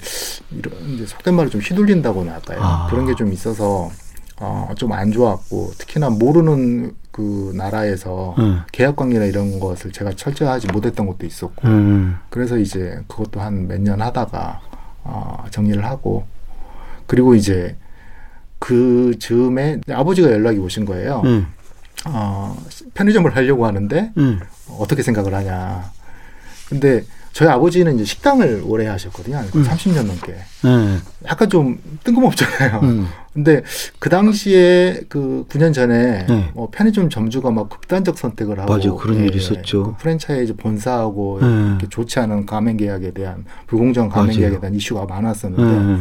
이런 0.51 0.73
이제 0.93 1.05
속된 1.05 1.33
말로 1.35 1.49
좀 1.49 1.61
휘둘린다고나 1.61 2.33
할까요? 2.33 2.59
아. 2.61 2.87
그런 2.89 3.05
게 3.07 3.13
좀 3.15 3.31
있어서 3.33 3.89
어, 4.39 4.69
좀 4.77 4.91
안 4.93 5.11
좋았고 5.11 5.71
특히나 5.77 6.09
모르는 6.09 6.93
그 7.11 7.51
나라에서 7.55 8.35
음. 8.39 8.61
계약 8.71 8.95
관계나 8.95 9.25
이런 9.25 9.59
것을 9.59 9.91
제가 9.91 10.13
철저하지 10.13 10.67
못했던 10.71 11.05
것도 11.07 11.25
있었고 11.25 11.67
음. 11.67 12.17
그래서 12.29 12.57
이제 12.57 12.99
그것도 13.07 13.39
한 13.41 13.67
몇 13.67 13.79
년 13.81 14.01
하다가 14.01 14.61
어, 15.03 15.43
정리를 15.51 15.83
하고 15.83 16.25
그리고 17.07 17.35
이제 17.35 17.75
그 18.59 19.15
즈음에 19.19 19.81
아버지가 19.89 20.31
연락이 20.31 20.59
오신 20.59 20.85
거예요. 20.85 21.21
음. 22.07 22.11
어, 22.13 22.57
편의점을 22.93 23.35
하려고 23.35 23.65
하는데 23.65 24.11
음. 24.17 24.39
어떻게 24.79 25.03
생각을 25.03 25.33
하냐. 25.33 25.91
근데 26.67 27.03
저희 27.33 27.47
아버지는 27.47 27.95
이제 27.95 28.03
식당을 28.03 28.63
오래 28.65 28.87
하셨거든요. 28.87 29.37
한 29.37 29.45
음. 29.55 29.63
30년 29.63 30.05
넘게. 30.05 30.33
네. 30.63 30.97
약간 31.25 31.49
좀 31.49 31.79
뜬금없잖아요. 32.03 32.79
음. 32.83 33.07
근데 33.33 33.63
그 33.99 34.09
당시에 34.09 35.01
그 35.07 35.45
9년 35.47 35.73
전에 35.73 36.25
네. 36.25 36.51
뭐 36.53 36.69
편의점 36.69 37.09
점주가 37.09 37.49
막 37.51 37.69
극단적 37.69 38.17
선택을 38.17 38.59
하고 38.59 38.73
맞아요. 38.73 38.97
그런 38.97 39.17
일이 39.23 39.37
있었죠. 39.37 39.83
그 39.83 39.95
프랜차이즈 39.97 40.57
본사하고 40.57 41.39
네. 41.41 41.47
이렇게 41.47 41.87
좋지 41.87 42.19
않은 42.19 42.45
가맹 42.45 42.75
계약에 42.75 43.11
대한 43.11 43.45
불공정한 43.67 44.09
가맹 44.09 44.27
맞아요. 44.27 44.39
계약에 44.39 44.59
대한 44.59 44.75
이슈가 44.75 45.05
많았었는데 45.05 45.93
네. 45.93 45.99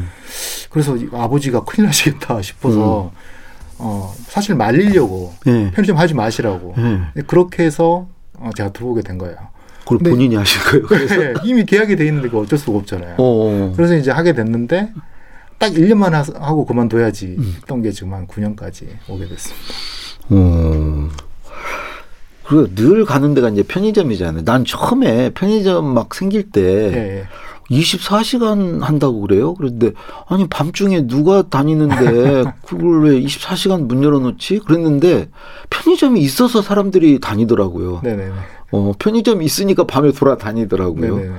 그래서 0.71 0.97
이 0.97 1.09
아버지가 1.13 1.63
큰일 1.65 1.87
나시겠다 1.87 2.43
싶어서 2.43 3.13
음. 3.15 3.40
어 3.83 4.15
사실 4.27 4.55
말리려고 4.55 5.33
네. 5.47 5.71
편의점 5.73 5.97
하지 5.97 6.15
마시라고 6.15 6.75
네. 6.77 7.23
그렇게 7.27 7.65
해서 7.65 8.07
어, 8.35 8.51
제가 8.57 8.73
들어오게 8.73 9.03
된 9.03 9.19
거예요. 9.19 9.37
그걸 9.85 9.99
본인이 9.99 10.37
하신 10.37 10.61
거예요. 10.63 11.07
네, 11.09 11.35
이미 11.45 11.65
계약이 11.65 11.97
돼 11.97 12.07
있는데 12.07 12.29
그거 12.29 12.43
어쩔 12.43 12.59
수가 12.59 12.79
없잖아요. 12.79 13.17
어. 13.19 13.73
그래서 13.75 13.97
이제 13.97 14.11
하게 14.11 14.35
됐는데 14.35 14.93
딱 15.59 15.73
1년만 15.73 16.13
하, 16.13 16.25
하고 16.47 16.65
그만둬야지 16.65 17.37
음. 17.39 17.55
했던 17.57 17.83
게 17.83 17.91
지금 17.91 18.15
한 18.15 18.27
9년까지 18.27 18.87
오게 19.09 19.29
됐습니다. 19.29 19.65
어. 20.31 21.09
그리고 22.47 22.75
늘 22.75 23.05
가는 23.05 23.33
데가 23.35 23.49
이제 23.49 23.63
편의점이잖아요. 23.63 24.45
난 24.45 24.65
처음에 24.65 25.31
편의점 25.31 25.95
막 25.95 26.15
생길 26.15 26.51
때 26.51 26.61
예, 26.61 27.19
예. 27.21 27.27
24시간 27.71 28.81
한다고 28.81 29.21
그래요. 29.21 29.55
그런데 29.55 29.93
아니 30.27 30.47
밤중에 30.49 31.07
누가 31.07 31.43
다니는데 31.43 32.45
그걸 32.67 33.05
왜 33.05 33.21
24시간 33.21 33.87
문 33.87 34.03
열어놓지? 34.03 34.59
그랬는데 34.61 35.29
편의점이 35.71 36.21
있어서 36.21 36.63
사람들이 36.63 37.21
다니더라고요. 37.21 38.01
네네네. 38.03 38.33
어 38.73 38.93
편의점이 38.99 39.45
있으니까 39.45 39.85
밤에 39.85 40.13
돌아다니더라고요. 40.13 41.17
네네네. 41.17 41.37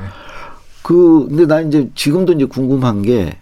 그 0.83 1.27
근데 1.27 1.45
나 1.45 1.61
이제 1.61 1.89
지금도 1.95 2.33
이제 2.33 2.45
궁금한 2.45 3.01
게 3.01 3.37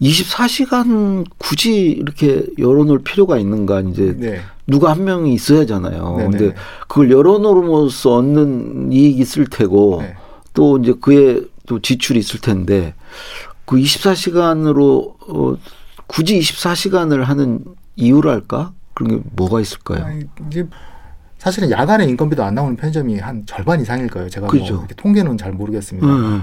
24시간 0.00 1.26
굳이 1.38 1.90
이렇게 1.90 2.44
열어놓을 2.58 3.00
필요가 3.00 3.38
있는가 3.38 3.80
이제 3.82 4.14
네. 4.16 4.40
누가 4.66 4.92
한 4.92 5.04
명이 5.04 5.32
있어야잖아요. 5.34 6.16
네네. 6.18 6.30
근데 6.30 6.54
그걸 6.86 7.10
열어놓음으로써 7.10 8.14
얻는 8.16 8.92
이익이 8.92 9.20
있을 9.20 9.46
테고 9.46 9.98
네. 10.02 10.14
또 10.54 10.78
이제 10.78 10.94
그에 11.00 11.40
또 11.68 11.80
지출이 11.80 12.18
있을 12.18 12.40
텐데 12.40 12.94
그 13.64 13.76
24시간으로 13.76 15.14
어, 15.28 15.56
굳이 16.06 16.38
24시간을 16.40 17.22
하는 17.24 17.64
이유랄까? 17.96 18.72
그런 18.94 19.10
게 19.10 19.28
뭐가 19.36 19.60
있을까요? 19.60 20.04
아니, 20.04 20.24
이제 20.48 20.66
사실은 21.36 21.70
야간에 21.70 22.04
인건비도 22.06 22.42
안 22.42 22.54
나오는 22.54 22.74
편의점이 22.74 23.18
한 23.18 23.44
절반 23.46 23.80
이상일 23.80 24.08
거예요. 24.08 24.28
제가 24.28 24.48
그죠. 24.48 24.74
뭐 24.74 24.86
통계는 24.96 25.36
잘 25.36 25.52
모르겠습니다. 25.52 26.08
음. 26.08 26.42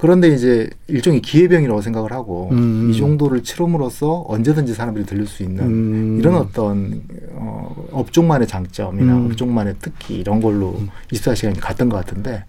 그런데 0.00 0.28
이제 0.28 0.70
일종의 0.88 1.20
기회병이라고 1.20 1.82
생각을 1.82 2.12
하고 2.12 2.48
음. 2.52 2.90
이 2.90 2.96
정도를 2.96 3.42
치름으로써 3.42 4.24
언제든지 4.28 4.72
사람들이 4.72 5.04
들릴 5.04 5.26
수 5.26 5.42
있는 5.42 5.64
음. 5.64 6.18
이런 6.18 6.36
어떤 6.36 7.02
어, 7.32 7.86
업종만의 7.92 8.48
장점이나 8.48 9.14
음. 9.14 9.26
업종만의 9.26 9.76
특기 9.80 10.14
이런 10.14 10.40
걸로 10.40 10.80
24시간이 11.12 11.60
갔던 11.60 11.90
것 11.90 11.98
같은데 11.98 12.44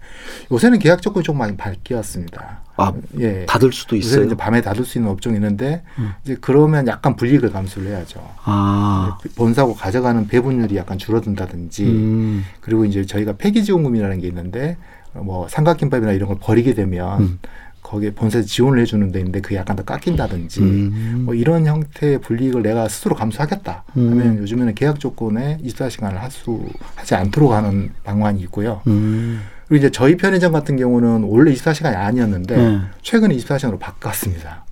요새는 0.50 0.78
계약 0.78 1.02
조건이 1.02 1.24
좀 1.24 1.36
많이 1.36 1.54
바뀌었습니다. 1.56 2.62
아, 2.76 2.94
예. 3.18 3.44
닫을 3.44 3.70
수도 3.70 3.96
있어요. 3.96 4.24
이제 4.24 4.34
밤에 4.34 4.62
닫을 4.62 4.86
수 4.86 4.96
있는 4.96 5.10
업종이 5.10 5.36
있는데 5.36 5.82
음. 5.98 6.12
이제 6.24 6.38
그러면 6.40 6.86
약간 6.86 7.16
불이익을 7.16 7.52
감수를 7.52 7.90
해야죠. 7.90 8.26
아, 8.44 9.18
본사고 9.36 9.74
가져가는 9.74 10.26
배분율이 10.26 10.74
약간 10.76 10.96
줄어든다든지 10.96 11.84
음. 11.84 12.44
그리고 12.62 12.86
이제 12.86 13.04
저희가 13.04 13.34
폐기지원금이라는 13.34 14.20
게 14.20 14.26
있는데 14.26 14.78
어, 14.78 15.01
뭐 15.14 15.46
삼각김밥이나 15.48 16.12
이런 16.12 16.28
걸 16.28 16.38
버리게 16.40 16.74
되면 16.74 17.20
음. 17.20 17.38
거기에 17.82 18.12
본사에서 18.12 18.46
지원을 18.46 18.80
해주는 18.80 19.10
데 19.12 19.18
있는데 19.18 19.40
그게 19.40 19.56
약간 19.56 19.76
더 19.76 19.82
깎인다든지 19.82 20.60
음. 20.60 21.22
뭐 21.26 21.34
이런 21.34 21.66
형태의 21.66 22.20
불이익을 22.20 22.62
내가 22.62 22.88
스스로 22.88 23.14
감수하겠다 23.14 23.84
음. 23.96 24.10
하면 24.10 24.38
요즘에는 24.38 24.74
계약 24.74 25.00
조건에 25.00 25.58
24시간을 25.62 26.14
할수 26.14 26.64
하지 26.94 27.14
않도록 27.14 27.52
하는 27.52 27.90
방안이 28.04 28.40
있고요. 28.42 28.80
음. 28.86 29.42
그리고 29.66 29.80
이제 29.80 29.90
저희 29.90 30.16
편의점 30.16 30.52
같은 30.52 30.76
경우는 30.76 31.24
원래 31.24 31.52
24시간이 31.52 31.96
아니었는데 31.96 32.56
네. 32.56 32.80
최근에 33.02 33.36
24시간으로 33.36 33.78
바꿨습니다. 33.78 34.64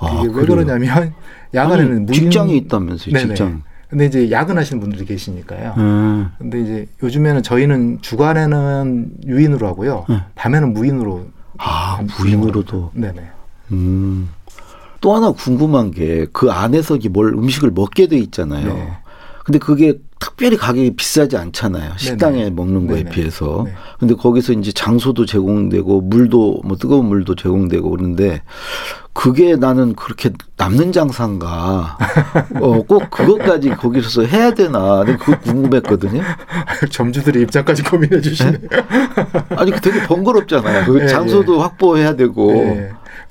아, 0.00 0.18
이게 0.18 0.26
왜 0.28 0.32
그래요? 0.32 0.46
그러냐면 0.46 1.14
야간에는 1.54 1.96
아니, 2.08 2.12
직장이 2.12 2.56
있다면서요, 2.58 3.14
네네. 3.14 3.26
직장. 3.28 3.62
근데 3.92 4.06
이제 4.06 4.30
야근하시는 4.30 4.80
분들이 4.80 5.04
계시니까요. 5.04 5.74
음. 5.76 6.30
근데 6.38 6.62
이제 6.62 6.86
요즘에는 7.02 7.42
저희는 7.42 7.98
주간에는 8.00 9.10
유인으로 9.26 9.66
하고요. 9.66 10.06
네. 10.08 10.16
밤에는 10.34 10.72
무인으로. 10.72 11.26
아, 11.58 11.96
한- 11.98 12.08
무인으로도. 12.18 12.92
네네. 12.94 13.20
음. 13.72 14.30
또 15.02 15.14
하나 15.14 15.30
궁금한 15.32 15.90
게 15.90 16.24
그 16.32 16.50
안에서 16.50 16.96
뭘 17.10 17.34
음식을 17.34 17.70
먹게 17.72 18.06
돼 18.06 18.16
있잖아요. 18.16 18.72
네. 18.72 18.92
근데 19.52 19.58
그게 19.58 19.98
특별히 20.18 20.56
가격이 20.56 20.96
비싸지 20.96 21.36
않잖아요. 21.36 21.92
식당에 21.98 22.48
먹는 22.48 22.86
거에 22.86 23.02
네네. 23.02 23.10
비해서. 23.10 23.64
네. 23.66 23.74
근데 23.98 24.14
거기서 24.14 24.54
이제 24.54 24.72
장소도 24.72 25.26
제공되고 25.26 26.00
물도 26.00 26.62
뭐 26.64 26.78
뜨거운 26.78 27.04
물도 27.06 27.34
제공되고 27.34 27.90
그러는데 27.90 28.40
그게 29.12 29.56
나는 29.56 29.94
그렇게 29.94 30.30
남는 30.56 30.92
장사인가. 30.92 31.98
어, 32.62 32.82
꼭 32.82 33.10
그것까지 33.10 33.70
거기서 33.70 34.22
해야 34.22 34.54
되나. 34.54 34.78
나는 34.78 35.18
그거 35.18 35.38
궁금했거든요. 35.40 36.22
점주들의 36.88 37.42
입장까지 37.42 37.82
고민해 37.82 38.22
주시네. 38.22 38.58
아니, 39.50 39.70
그 39.70 39.80
되게 39.82 40.00
번거롭잖아요. 40.06 40.86
그 40.86 41.02
예, 41.02 41.06
장소도 41.08 41.60
확보해야 41.60 42.16
되고. 42.16 42.52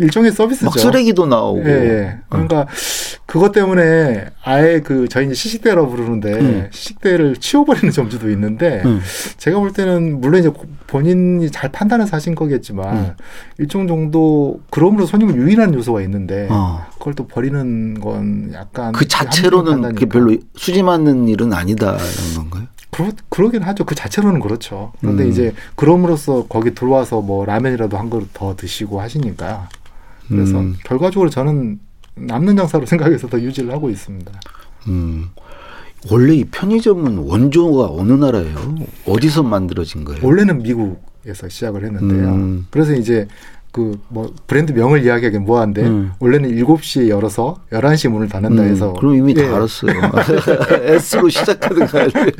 예. 0.01 0.05
일종의 0.05 0.31
서비스죠. 0.31 0.65
막 0.65 0.77
쓰레기도 0.79 1.25
나오고. 1.25 1.63
예, 1.65 1.69
예. 1.69 2.17
그러니까 2.29 2.67
그것 3.25 3.51
때문에 3.51 4.25
아예 4.43 4.81
그 4.81 5.07
저희 5.07 5.25
이제 5.25 5.33
시식대라고 5.33 5.89
부르는데 5.89 6.33
음. 6.39 6.67
시식대를 6.71 7.37
치워버리는 7.37 7.91
점주도 7.91 8.29
있는데 8.31 8.81
음. 8.85 8.99
제가 9.37 9.59
볼 9.59 9.71
때는 9.71 10.19
물론 10.19 10.39
이제 10.39 10.49
고- 10.49 10.65
본인이 10.87 11.49
잘 11.51 11.71
판단해서 11.71 12.15
하신 12.17 12.35
거겠지만 12.35 12.95
음. 12.97 13.11
일정 13.57 13.87
정도 13.87 14.59
그럼으로 14.69 15.05
손님을 15.05 15.35
유인하는 15.35 15.73
요소가 15.75 16.01
있는데 16.01 16.47
어. 16.49 16.85
그걸 16.97 17.13
또 17.13 17.27
버리는 17.27 17.99
건 17.99 18.51
약간 18.53 18.91
그 18.91 19.07
자체로는 19.07 19.93
그게. 19.93 20.05
별로 20.07 20.35
수지 20.55 20.83
맞는 20.83 21.27
일은 21.29 21.53
아니다 21.53 21.97
이런 21.97 22.35
건가요? 22.49 22.67
그러, 22.89 23.09
그러긴 23.29 23.61
하죠. 23.63 23.85
그 23.85 23.95
자체로는 23.95 24.41
그렇죠. 24.41 24.91
그런데 24.99 25.23
음. 25.23 25.29
이제 25.29 25.53
그럼으로써 25.75 26.45
거기 26.49 26.73
들어와서 26.75 27.21
뭐 27.21 27.45
라면이라도 27.45 27.97
한 27.97 28.09
그릇 28.09 28.27
더 28.33 28.53
드시고 28.57 28.99
하시니까 28.99 29.69
그래서 30.31 30.59
음. 30.59 30.75
결과적으로 30.85 31.29
저는 31.29 31.79
남는 32.15 32.55
장사로 32.55 32.85
생각해서 32.87 33.27
더 33.27 33.39
유지를 33.39 33.71
하고 33.71 33.89
있습니다. 33.89 34.31
음. 34.87 35.29
원래 36.09 36.33
이 36.35 36.45
편의점은 36.45 37.17
원조가 37.19 37.91
어느 37.91 38.13
나라예요? 38.13 38.75
어디서 39.05 39.43
만들어진 39.43 40.03
거예요? 40.03 40.25
원래는 40.25 40.63
미국에서 40.63 41.47
시작을 41.47 41.85
했는데요. 41.85 42.29
음. 42.33 42.67
그래서 42.71 42.93
이제 42.93 43.27
그 43.71 43.97
뭐 44.09 44.33
브랜드 44.47 44.73
명을 44.73 45.03
이야기하기는 45.05 45.45
뭐한데 45.45 45.83
음. 45.83 46.11
원래는 46.19 46.49
7시에 46.57 47.07
열어서 47.07 47.61
11시에 47.71 48.09
문을 48.09 48.27
닫는다 48.27 48.63
해서 48.63 48.89
음, 48.91 48.95
그럼 48.99 49.15
이미 49.15 49.33
예, 49.37 49.47
다 49.47 49.55
알았어요. 49.55 49.93
S로 50.95 51.29
아니에요? 51.99 52.31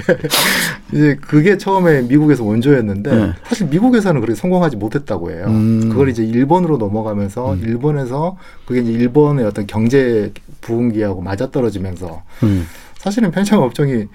이제 0.92 1.18
그게 1.22 1.58
처음에 1.58 2.02
미국에서 2.02 2.44
원조였는데 2.44 3.16
네. 3.16 3.34
사실 3.48 3.68
미국에서는 3.68 4.20
그렇게 4.20 4.36
성공하지 4.38 4.76
못했다고 4.76 5.32
해요. 5.32 5.46
음. 5.48 5.88
그걸 5.90 6.10
이제 6.10 6.24
일본으로 6.24 6.78
넘어가면서 6.78 7.54
음. 7.54 7.62
일본에서 7.64 8.38
그게 8.66 8.82
이제 8.82 8.92
일본의 8.92 9.46
어떤 9.46 9.66
경제 9.68 10.34
부흥기하고 10.60 11.22
맞아떨어지면서 11.22 12.24
음. 12.44 12.68
사실은 12.98 13.32
편의점 13.32 13.62
업종이 13.62 14.08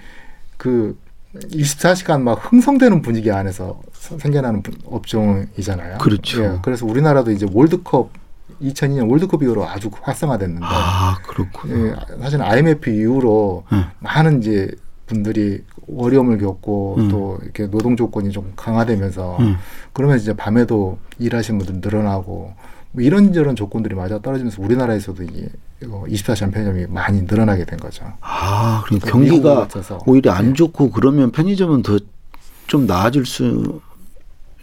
그 0.57 0.95
24시간 1.51 2.21
막 2.21 2.51
흥성되는 2.51 3.01
분위기 3.01 3.31
안에서 3.31 3.65
서- 3.65 3.81
생겨나는 4.17 4.61
분- 4.61 4.75
업종이잖아요. 4.85 5.97
그렇죠. 5.97 6.43
예, 6.43 6.59
그래서 6.61 6.85
우리나라도 6.85 7.31
이제 7.31 7.45
월드컵 7.51 8.09
2002년 8.61 9.09
월드컵 9.11 9.43
이후로 9.43 9.67
아주 9.67 9.89
활성화됐는데 10.01 10.65
아 10.67 11.17
그렇군요. 11.27 11.87
예, 11.87 11.95
사실 12.21 12.41
IMF 12.41 12.89
이후로 12.89 13.65
네. 13.71 13.85
많은 13.99 14.39
이제 14.41 14.71
분들이 15.05 15.63
어려움을 15.97 16.37
겪고 16.37 16.95
음. 16.99 17.09
또 17.09 17.39
이렇게 17.43 17.67
노동 17.69 17.95
조건이 17.95 18.31
좀 18.31 18.53
강화되면서 18.55 19.37
음. 19.39 19.57
그러면 19.93 20.17
이제 20.17 20.33
밤에도 20.33 20.97
일하시는 21.19 21.57
분들 21.59 21.81
늘어나고 21.89 22.53
뭐 22.91 23.03
이런저런 23.03 23.55
조건들이 23.55 23.95
맞아 23.95 24.19
떨어지면서 24.19 24.61
우리나라에서도 24.61 25.23
이게 25.23 25.49
24시간 25.81 26.51
편의점이 26.51 26.87
많이 26.87 27.21
늘어나게 27.21 27.63
된 27.65 27.77
거죠. 27.79 28.05
아, 28.21 28.83
그럼 28.85 28.99
미국과 29.21 29.67
경기가. 29.67 29.99
오히려 30.07 30.31
안 30.31 30.47
네. 30.47 30.53
좋고 30.53 30.91
그러면 30.91 31.31
편의점은 31.31 31.83
더 31.83 31.97
좀 32.67 32.85
나아질 32.85 33.25
수 33.25 33.79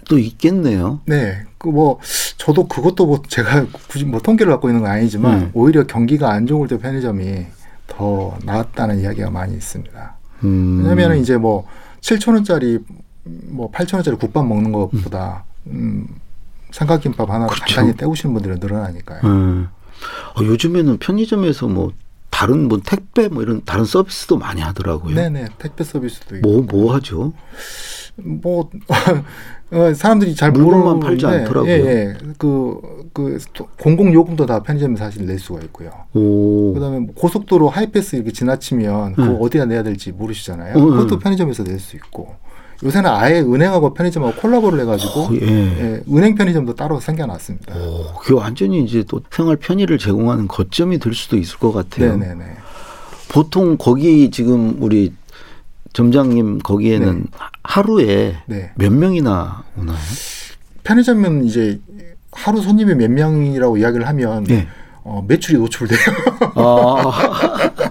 도 0.05 0.19
있겠네요. 0.19 1.01
네, 1.07 1.45
그 1.59 1.71
뭐 1.71 1.99
저도 2.37 2.69
그것도 2.69 3.07
뭐 3.07 3.23
제가 3.27 3.67
굳이 3.89 4.05
뭐 4.05 4.21
통계를 4.21 4.53
갖고 4.53 4.69
있는 4.69 4.83
건 4.83 4.91
아니지만 4.91 5.41
음. 5.41 5.51
오히려 5.55 5.87
경기가 5.87 6.31
안 6.31 6.47
좋을 6.47 6.69
때 6.69 6.79
편의점이 6.79 7.47
더 7.87 8.37
나았다는 8.45 9.01
이야기가 9.01 9.31
많이 9.31 9.55
있습니다. 9.55 10.17
음. 10.45 10.83
왜냐면은 10.83 11.19
이제 11.21 11.37
뭐 11.37 11.67
7천 12.01 12.35
원짜리 12.35 12.79
뭐 13.25 13.71
8천 13.71 13.95
원짜리 13.95 14.17
국밥 14.17 14.47
먹는 14.47 14.73
것보다 14.73 15.45
음, 15.69 16.07
삼각김밥 16.73 17.31
하나 17.31 17.47
그렇죠. 17.47 17.65
간단히 17.65 17.97
때우시는 17.97 18.35
분들이 18.35 18.59
늘어나니까요. 18.59 19.21
음. 19.25 19.69
어, 20.37 20.45
요즘에는 20.45 20.99
편의점에서 20.99 21.69
뭐 21.69 21.93
다른 22.35 22.67
뭐 22.67 22.81
택배 22.85 23.29
뭐 23.29 23.45
이런 23.45 23.65
다른 23.65 23.85
서비스도 23.85 24.37
많이 24.39 24.61
하더라고요. 24.61 25.15
네네 25.15 25.47
택배 25.57 25.85
서비스도 25.85 26.37
있고 26.39 26.63
뭐뭐 26.63 26.93
하죠? 26.97 27.33
뭐 28.17 28.71
어, 29.71 29.95
사람들이 29.95 30.35
잘 30.35 30.51
물건만 30.51 30.99
팔지 30.99 31.27
않더라고요. 31.27 31.71
예, 31.71 31.77
예. 31.77 32.15
그, 32.37 33.09
그 33.13 33.39
공공 33.79 34.13
요금도 34.13 34.47
다 34.47 34.63
편의점에 34.65 34.97
사실 34.97 35.27
낼 35.27 35.39
수가 35.39 35.61
있고요. 35.61 35.91
오. 36.13 36.75
그다음에 36.75 36.99
뭐 36.99 37.15
고속도로 37.15 37.69
하이패스 37.69 38.17
이렇게 38.17 38.33
지나치면 38.33 39.15
그거 39.15 39.31
음. 39.31 39.39
어디다 39.41 39.67
내야 39.67 39.85
될지 39.85 40.11
모르시잖아요. 40.11 40.75
음, 40.77 40.91
그것도 40.91 41.15
음. 41.15 41.19
편의점에서 41.21 41.63
낼 41.63 41.79
수 41.79 41.95
있고 41.97 42.35
요새는 42.85 43.09
아예 43.11 43.41
은행하고 43.41 43.95
편의점하고 43.95 44.35
콜라보를 44.41 44.81
해가지고 44.81 45.21
어, 45.21 45.31
예. 45.41 45.47
예, 45.47 46.03
은행 46.13 46.35
편의점도 46.35 46.75
따로 46.75 47.01
생겨났습니다. 47.01 47.75
오, 47.75 48.13
그게 48.21 48.35
완전히 48.35 48.83
이제 48.85 49.03
또 49.09 49.21
생활 49.31 49.57
편의를 49.57 49.99
제공하는 49.99 50.49
거점이 50.49 50.99
될 50.99 51.15
수도 51.15 51.37
있을 51.39 51.59
것 51.59 51.73
같아요. 51.73 52.17
네네네. 52.17 52.45
보통 53.29 53.77
거기 53.79 54.31
지금 54.31 54.77
우리 54.81 55.13
점장님 55.95 56.59
거기에는 56.59 57.27
하루에 57.63 58.37
네. 58.47 58.73
몇 58.75 58.93
명이나 58.93 59.63
오나요? 59.79 59.97
편의점은 60.83 61.45
이제 61.45 61.81
하루 62.33 62.61
손님이 62.61 62.95
몇 62.97 63.11
명이라고 63.11 63.79
이야기를 63.79 64.07
하면 64.09 64.45
네. 64.45 64.69
어, 65.05 65.25
매출이 65.27 65.59
노출돼요. 65.59 65.99
아, 66.57 67.71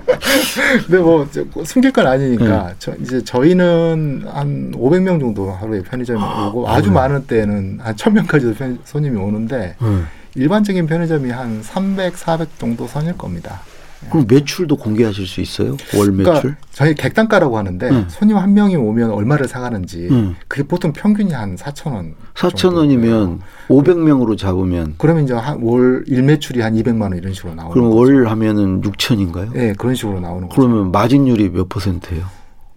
근데 0.85 0.97
뭐 0.99 1.27
저- 1.31 1.43
숨길 1.63 1.91
건 1.91 2.07
아니니까 2.07 2.67
네. 2.69 2.73
저, 2.79 2.93
이제 2.95 3.23
저희는 3.23 4.25
한 4.31 4.71
500명 4.75 5.19
정도 5.19 5.51
하루에 5.51 5.81
편의점에 5.81 6.19
오고 6.47 6.67
아주 6.69 6.89
네. 6.89 6.93
많은 6.95 7.25
때는 7.27 7.79
한 7.81 7.95
1000명까지도 7.95 8.57
편- 8.57 8.79
손님이 8.83 9.17
오는데 9.19 9.75
음. 9.81 10.07
일반적인 10.35 10.87
편의점이 10.87 11.29
한 11.29 11.61
300, 11.61 12.17
400 12.17 12.57
정도 12.59 12.87
선일 12.87 13.17
겁니다. 13.17 13.61
그럼 14.09 14.25
매출도 14.27 14.77
공개하실 14.77 15.25
수 15.27 15.41
있어요? 15.41 15.77
월 15.97 16.11
매출? 16.11 16.23
그러니까 16.41 16.57
저희 16.71 16.95
객단가라고 16.95 17.57
하는데 17.57 17.89
음. 17.89 18.05
손님 18.09 18.37
한 18.37 18.53
명이 18.53 18.75
오면 18.75 19.11
얼마를 19.11 19.47
사가는지 19.47 20.07
음. 20.11 20.35
그게 20.47 20.63
보통 20.63 20.93
평균이 20.93 21.33
한 21.33 21.55
4천 21.55 21.93
원. 21.93 22.15
4천 22.35 22.75
원이면 22.75 23.41
500명으로 23.67 24.37
잡으면 24.37 24.95
그러면 24.97 25.23
이제 25.23 25.33
한월 25.33 26.03
일매출이 26.07 26.61
한 26.61 26.73
200만 26.75 27.01
원 27.03 27.17
이런 27.17 27.33
식으로 27.33 27.55
나오는 27.55 27.73
그럼 27.73 27.89
거죠. 27.89 27.99
월 27.99 28.27
하면은 28.27 28.81
6천인가요? 28.81 29.53
네, 29.53 29.73
그런 29.77 29.95
식으로 29.95 30.19
나오는 30.19 30.47
거죠. 30.47 30.61
그러면 30.61 30.91
마진율이 30.91 31.49
몇 31.49 31.69
퍼센트예요? 31.69 32.25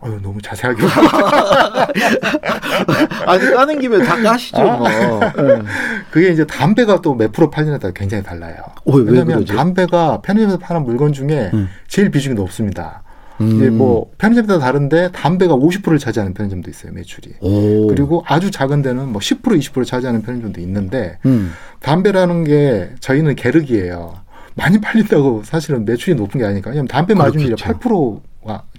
아유, 0.01 0.21
너무 0.23 0.41
자세하게 0.43 0.83
아니 3.27 3.51
까는 3.55 3.79
김에 3.81 4.05
다 4.05 4.21
까시죠 4.23 4.63
뭐. 4.63 4.89
예. 4.89 5.63
그게 6.11 6.31
이제 6.31 6.45
담배가 6.47 7.01
또 7.01 7.15
몇 7.17 7.33
프로 7.33 7.49
팔리냐에 7.51 7.79
따라 7.79 7.93
굉장히 7.95 8.23
달라요. 8.23 8.57
어, 8.85 8.93
왜 8.97 9.05
왜냐하면 9.05 9.37
그러죠? 9.37 9.57
담배가 9.57 10.21
편의점에서 10.21 10.59
파는 10.59 10.85
물건 10.85 11.13
중에 11.15 11.51
음. 11.55 11.69
제일 11.89 12.11
비중이 12.11 12.35
높습니다. 12.35 13.03
음. 13.41 13.79
뭐 13.79 14.11
편의점마다 14.19 14.59
다른데 14.61 15.13
담배가 15.13 15.55
50%를 15.55 15.99
차지하는 15.99 16.35
편의점도 16.35 16.71
있어요 16.71 16.93
매출이. 16.93 17.35
오. 17.41 17.87
그리고 17.87 18.23
아주 18.27 18.51
작은 18.51 18.83
데는 18.83 19.09
뭐 19.09 19.21
10% 19.21 19.41
20% 19.43 19.87
차지하는 19.87 20.21
편의점도 20.23 20.61
있는데 20.61 21.19
음. 21.25 21.53
담배라는 21.81 22.45
게 22.45 22.91
저희는 23.01 23.35
계륵이에요. 23.35 24.15
많이 24.55 24.79
팔린다고 24.81 25.43
사실은 25.45 25.85
매출이 25.87 26.17
높은 26.17 26.39
게 26.41 26.45
아니니까. 26.47 26.71
왜냐면 26.71 26.89
담배 26.89 27.15
마진율이 27.15 27.55
그렇겠죠. 27.57 27.79
8%가 27.79 28.21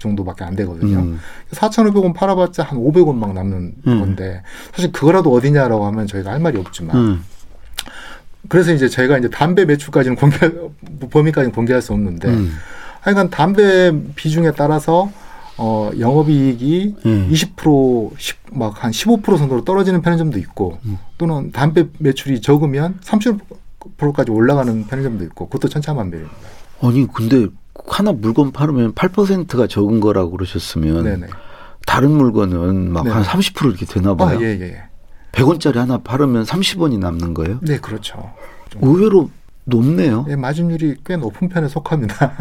정도밖에 0.00 0.44
안 0.44 0.54
되거든요. 0.56 0.98
음. 0.98 1.20
4,500원 1.52 2.14
팔아봤자 2.14 2.62
한 2.62 2.78
500원 2.78 3.14
막 3.16 3.32
남는 3.32 3.74
음. 3.86 4.00
건데 4.00 4.42
사실 4.72 4.92
그거라도 4.92 5.32
어디냐라고 5.32 5.86
하면 5.86 6.06
저희가 6.06 6.30
할 6.30 6.40
말이 6.40 6.58
없지만 6.58 6.96
음. 6.96 7.24
그래서 8.48 8.72
이제 8.72 8.88
저희가 8.88 9.18
이제 9.18 9.28
담배 9.28 9.64
매출까지는 9.64 10.16
공개 10.16 10.38
범위까지는 11.10 11.52
공개할 11.52 11.82
수 11.82 11.92
없는데 11.92 12.28
음. 12.28 12.52
하여간 13.00 13.30
담배 13.30 13.92
비중에 14.14 14.52
따라서 14.52 15.10
어 15.56 15.90
영업이익이 15.98 16.96
음. 17.04 17.28
20% 17.32 18.12
10막 18.16 18.74
한 18.76 18.92
15% 18.92 19.38
정도로 19.38 19.64
떨어지는 19.64 20.02
편의점도 20.02 20.38
있고 20.38 20.78
음. 20.84 20.98
또는 21.18 21.50
담배 21.50 21.86
매출이 21.98 22.40
적으면 22.40 22.98
30%까지 23.02 24.30
올라가는 24.30 24.86
편의점도 24.86 25.24
있고 25.24 25.48
그것도 25.48 25.68
천차만별입니다. 25.68 26.36
아니 26.80 27.06
근데 27.12 27.48
하나 27.88 28.12
물건 28.12 28.52
팔으면 28.52 28.92
8%가 28.94 29.66
적은 29.66 30.00
거라고 30.00 30.30
그러셨으면 30.32 31.04
네네. 31.04 31.26
다른 31.86 32.10
물건은 32.10 32.92
막 32.92 33.04
네. 33.04 33.10
한30% 33.10 33.68
이렇게 33.68 33.86
되나 33.86 34.10
아, 34.10 34.14
봐요. 34.16 34.38
예, 34.40 34.46
예. 34.60 34.82
100원짜리 35.32 35.76
하나 35.76 35.98
팔으면 35.98 36.44
30원이 36.44 36.98
남는 36.98 37.34
거예요? 37.34 37.58
네, 37.62 37.78
그렇죠. 37.78 38.32
좀, 38.70 38.82
의외로 38.82 39.30
높네요. 39.64 40.26
예, 40.28 40.36
마진율이 40.36 40.96
꽤 41.04 41.16
높은 41.16 41.48
편에 41.48 41.68
속합니다. 41.68 42.32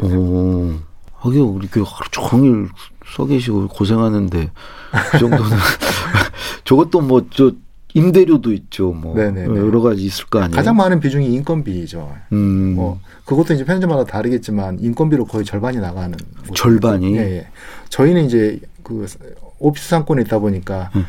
오. 0.00 0.74
하긴 1.18 1.40
우리 1.40 1.66
그 1.68 1.82
하루 1.86 2.08
종일 2.10 2.68
써 3.06 3.24
계시고 3.24 3.68
고생하는데 3.68 4.50
그 5.10 5.18
정도는 5.18 5.44
저것도 6.64 7.00
뭐 7.00 7.22
저 7.30 7.52
임대료도 7.94 8.52
있죠. 8.52 8.92
뭐 8.92 9.14
네네네. 9.16 9.56
여러 9.58 9.80
가지 9.80 10.04
있을 10.04 10.26
거 10.26 10.40
아니에요. 10.40 10.54
가장 10.56 10.76
많은 10.76 11.00
비중이 11.00 11.32
인건비죠. 11.32 12.12
음. 12.32 12.74
뭐 12.74 13.00
그것도 13.24 13.54
이제 13.54 13.64
편의점마다 13.64 14.04
다르겠지만 14.04 14.78
인건비로 14.80 15.24
거의 15.26 15.44
절반이 15.44 15.78
나가는 15.78 16.12
절반이? 16.54 17.16
예, 17.16 17.20
예. 17.20 17.46
저희는 17.88 18.24
이제 18.26 18.60
그 18.82 19.06
오피스 19.60 19.88
상권에 19.88 20.22
있다 20.22 20.40
보니까 20.40 20.90
음. 20.96 21.04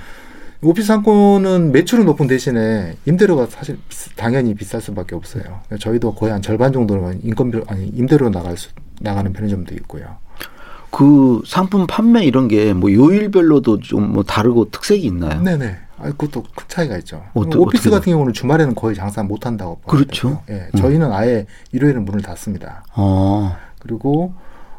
오피스 0.61 0.87
상권은 0.87 1.71
매출은 1.71 2.05
높은 2.05 2.27
대신에 2.27 2.95
임대료가 3.05 3.47
사실 3.47 3.77
당연히 4.15 4.53
비쌀 4.53 4.79
수밖에 4.79 5.15
없어요. 5.15 5.43
그러니까 5.43 5.77
저희도 5.79 6.13
거의 6.15 6.31
한 6.31 6.41
절반 6.41 6.71
정도는 6.71 7.19
인건비 7.23 7.61
아니 7.67 7.87
임대료로 7.87 8.29
나갈 8.31 8.57
수 8.57 8.69
나가는 9.01 9.31
편의점도 9.33 9.73
있고요. 9.75 10.05
그 10.91 11.41
상품 11.45 11.85
판매 11.87 12.23
이런 12.25 12.47
게 12.47 12.73
뭐 12.73 12.91
요일별로도 12.93 13.79
좀 13.79 14.13
뭐 14.13 14.23
다르고 14.23 14.69
특색이 14.69 15.05
있나요? 15.07 15.41
네네. 15.41 15.77
아, 15.97 16.03
그것도 16.11 16.43
큰 16.55 16.65
차이가 16.67 16.97
있죠. 16.97 17.23
어떠- 17.33 17.59
오피스 17.59 17.89
같은 17.89 18.11
경우는 18.11 18.33
주말에는 18.33 18.75
거의 18.75 18.95
장사 18.95 19.23
못 19.23 19.45
한다고. 19.45 19.77
그렇죠. 19.87 20.41
예, 20.49 20.67
저희는 20.77 21.11
아예 21.13 21.45
일요일은 21.71 22.03
문을 22.05 22.21
닫습니다. 22.21 22.83
어. 22.95 23.55
그리고 23.79 24.33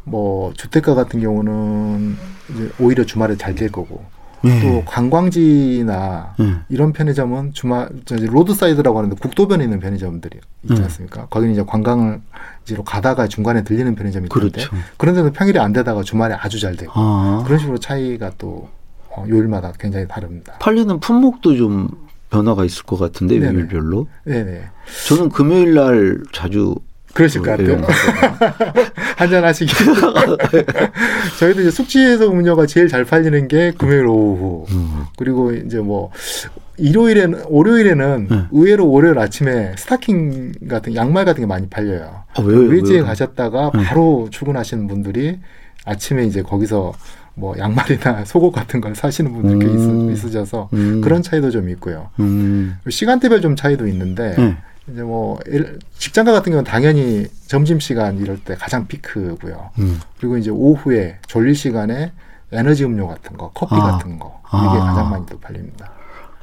뭐 0.05 0.53
주택가 0.55 0.95
같은 0.95 1.21
경우는 1.21 2.17
이제 2.53 2.71
오히려 2.79 3.05
주말에 3.05 3.37
잘 3.37 3.55
될 3.55 3.73
거고 3.73 4.05
예. 4.45 4.61
또 4.61 4.85
관광지나 4.85 6.35
예. 6.41 6.55
이런 6.69 6.93
편의점은 6.93 7.53
주말 7.55 7.89
저 8.05 8.15
이제 8.17 8.27
roadside라고 8.27 8.99
하는데 8.99 9.17
국도변에 9.17 9.65
있는 9.65 9.81
편의점들이 9.81 10.39
있지 10.65 10.81
음. 10.81 10.85
않습니까? 10.85 11.27
거기는 11.27 11.53
이제 11.55 11.65
관광지로 11.67 12.85
가다가 12.85 13.27
중간에 13.27 13.65
들리는 13.65 13.95
편의점이 13.95 14.29
있는데 14.33 14.51
그렇죠. 14.51 14.71
그런 14.99 15.15
데는 15.15 15.33
평일에 15.33 15.59
안 15.59 15.73
되다가 15.73 16.03
주말에 16.03 16.35
아주 16.35 16.61
잘 16.61 16.77
되고 16.77 16.93
아. 16.95 17.43
그런 17.47 17.59
식으로 17.59 17.79
차이가 17.79 18.31
또 18.39 18.69
어, 19.17 19.25
요일마다 19.29 19.73
굉장히 19.79 20.07
다릅니다. 20.07 20.55
팔리는 20.61 21.01
품목도 21.01 21.57
좀 21.57 21.89
변화가 22.31 22.65
있을 22.65 22.85
것 22.85 22.99
같은데 22.99 23.39
네네. 23.39 23.55
요일별로. 23.55 24.07
네네. 24.25 24.63
저는 25.09 25.31
금요일 25.31 25.75
날 25.75 26.23
자주 26.33 26.75
그러실 27.15 27.41
것 27.41 27.51
같아요. 27.53 27.71
예. 27.71 27.83
한잔 29.17 29.43
하시기. 29.43 29.73
저희도 31.41 31.63
이제 31.63 31.71
숙취해소 31.71 32.31
음료가 32.31 32.67
제일 32.67 32.89
잘 32.89 33.05
팔리는 33.05 33.49
게 33.49 33.73
금요일 33.73 34.07
오후. 34.07 34.67
음. 34.71 35.05
그리고 35.17 35.53
이제 35.53 35.79
뭐 35.79 36.11
일요일에는 36.77 37.45
월요일에는 37.49 38.27
네. 38.29 38.43
의외로 38.53 38.91
월요일 38.91 39.19
아침에 39.19 39.75
스타킹 39.79 40.53
같은 40.69 40.95
양말 40.95 41.25
같은 41.25 41.41
게 41.41 41.47
많이 41.47 41.67
팔려요. 41.71 42.25
아, 42.35 42.43
왜, 42.43 42.55
외지에 42.55 42.99
왜? 42.99 43.03
가셨다가 43.03 43.71
네. 43.75 43.85
바로 43.85 44.29
출근하시는 44.31 44.87
분들이 44.87 45.39
아침에 45.87 46.25
이제 46.25 46.43
거기서 46.43 46.93
뭐 47.37 47.57
양말이나 47.57 48.25
속옷 48.27 48.53
같은 48.53 48.81
걸 48.81 48.95
사시는 48.95 49.33
분들 49.33 49.59
꽤 49.61 49.67
음. 49.67 50.11
있, 50.11 50.25
으셔서 50.25 50.69
음. 50.73 51.01
그런 51.03 51.23
차이도 51.23 51.51
좀 51.51 51.69
있고요. 51.69 52.11
음. 52.19 52.79
시간대별 52.89 53.41
좀 53.41 53.55
차이도 53.55 53.87
있는데 53.89 54.35
네. 54.37 54.57
이제 54.91 55.03
뭐 55.03 55.39
직장가 55.99 56.33
같은 56.33 56.51
경우는 56.51 56.65
당연히 56.65 57.27
점심 57.47 57.79
시간 57.79 58.19
이럴 58.19 58.39
때 58.39 58.55
가장 58.55 58.87
피크고요. 58.87 59.71
음. 59.79 60.01
그리고 60.19 60.39
이제 60.39 60.51
오후에 60.51 61.19
졸릴 61.27 61.55
시간에 61.55 62.13
에너지 62.53 62.85
음료 62.85 63.07
같은 63.07 63.37
거, 63.37 63.51
커피 63.53 63.75
아. 63.75 63.93
같은 63.93 64.19
거 64.19 64.41
이게 64.49 64.81
아. 64.81 64.85
가장 64.85 65.11
많이 65.11 65.27
또 65.27 65.39
팔립니다. 65.39 65.93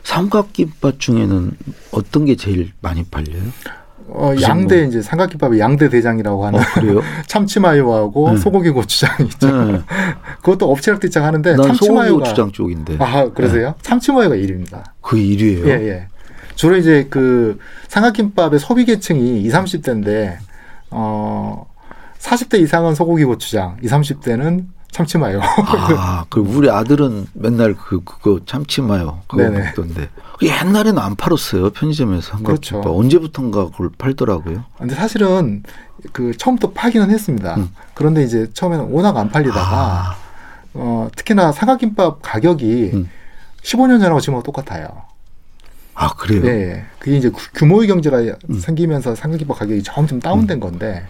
삼각김밥 0.03 0.99
중에는 0.99 1.51
어떤 1.91 2.25
게 2.25 2.35
제일 2.35 2.71
많이 2.81 3.03
팔려요? 3.03 3.41
어, 4.07 4.33
양대 4.41 4.77
뭐. 4.77 4.85
이제 4.85 5.01
삼각김밥의 5.01 5.59
양대 5.59 5.89
대장이라고 5.89 6.45
하는 6.45 6.59
어, 6.59 6.63
그래요? 6.73 7.01
참치마요하고 7.27 8.31
네. 8.31 8.37
소고기 8.37 8.69
고추장 8.69 9.25
있죠. 9.25 9.65
네. 9.65 9.81
그것도 10.41 10.69
업체랑 10.71 10.99
입장 11.03 11.23
하는데 11.23 11.55
참치마요가 11.55 12.23
고추장 12.23 12.51
쪽인데. 12.51 12.97
아 12.99 13.29
그러세요? 13.29 13.67
네. 13.69 13.73
참치마요가 13.81 14.35
1위입니다. 14.35 14.83
그 15.01 15.17
1위예요? 15.17 15.67
예 15.67 15.71
예. 15.89 16.07
주로 16.55 16.77
이제 16.77 17.07
그 17.09 17.57
삼각김밥의 17.87 18.59
소비 18.59 18.85
계층이 18.85 19.41
20, 19.41 19.51
30대인데 19.51 20.37
어 20.91 21.65
40대 22.19 22.59
이상은 22.61 22.95
소고기 22.95 23.25
고추장, 23.25 23.77
20, 23.81 24.21
30대는 24.21 24.65
참치마요. 24.93 25.41
아, 25.43 26.25
그 26.29 26.39
우리 26.39 26.69
아들은 26.69 27.27
맨날 27.33 27.73
그 27.73 28.01
그거 28.03 28.39
참치마요 28.45 29.23
그거 29.27 29.43
네네. 29.43 29.59
먹던데. 29.65 30.09
옛날에는 30.41 30.97
안 30.99 31.15
팔았어요 31.15 31.71
편의점에서. 31.71 32.37
그렇죠. 32.37 32.81
언제부턴가 32.85 33.65
그걸 33.71 33.89
팔더라고요. 33.97 34.63
근데 34.77 34.95
사실은 34.95 35.63
그 36.11 36.35
처음부터 36.37 36.73
팔기는 36.73 37.09
했습니다. 37.09 37.55
음. 37.55 37.69
그런데 37.93 38.23
이제 38.23 38.49
처음에는 38.53 38.85
워낙 38.91 39.17
안 39.17 39.29
팔리다가 39.29 39.61
아. 39.61 40.15
어 40.75 41.07
특히나 41.15 41.51
사각김밥 41.51 42.19
가격이 42.21 42.91
음. 42.93 43.09
15년 43.63 43.99
전하고 43.99 44.19
지금하고 44.19 44.43
똑같아요. 44.43 44.87
아 45.95 46.09
그래요? 46.15 46.41
네, 46.41 46.85
그게 46.99 47.17
이제 47.17 47.31
규모의 47.55 47.87
경제가 47.87 48.17
음. 48.19 48.59
생기면서 48.59 49.15
삼각김밥 49.15 49.59
가격이 49.59 49.83
점점 49.83 50.19
다운된 50.19 50.57
음. 50.57 50.59
건데 50.59 51.05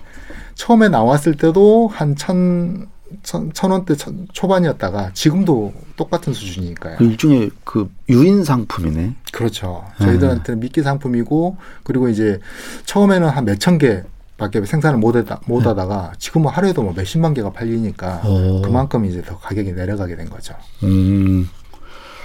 처음에 0.56 0.88
나왔을 0.90 1.36
때도 1.36 1.90
한 1.92 2.16
천 2.16 2.88
천, 3.24 3.52
천 3.54 3.72
원대 3.72 3.96
천, 3.96 4.28
초반이었다가 4.34 5.12
지금도 5.14 5.74
똑같은 5.96 6.34
수준이니까요. 6.34 6.98
그 6.98 7.04
일종의 7.04 7.52
그 7.64 7.90
유인 8.10 8.44
상품이네. 8.44 9.16
그렇죠. 9.32 9.86
저희들한테는 10.00 10.60
미끼 10.60 10.82
상품이고 10.82 11.58
그리고 11.84 12.10
이제 12.10 12.40
처음에는 12.86 13.30
한 13.30 13.46
몇천 13.46 13.78
개 13.78 14.04
밖에 14.38 14.66
생산을 14.66 14.98
못, 14.98 15.16
하다, 15.16 15.42
못 15.46 15.60
네. 15.60 15.70
하다가 15.70 16.14
지금은 16.18 16.50
하루에도 16.50 16.82
뭐 16.82 16.94
몇십만 16.94 17.34
개가 17.34 17.52
팔리니까 17.52 18.22
오. 18.26 18.62
그만큼 18.62 19.06
이제 19.06 19.22
더 19.22 19.38
가격이 19.38 19.74
내려가게 19.74 20.16
된 20.16 20.30
거죠. 20.30 20.56
음. 20.84 21.50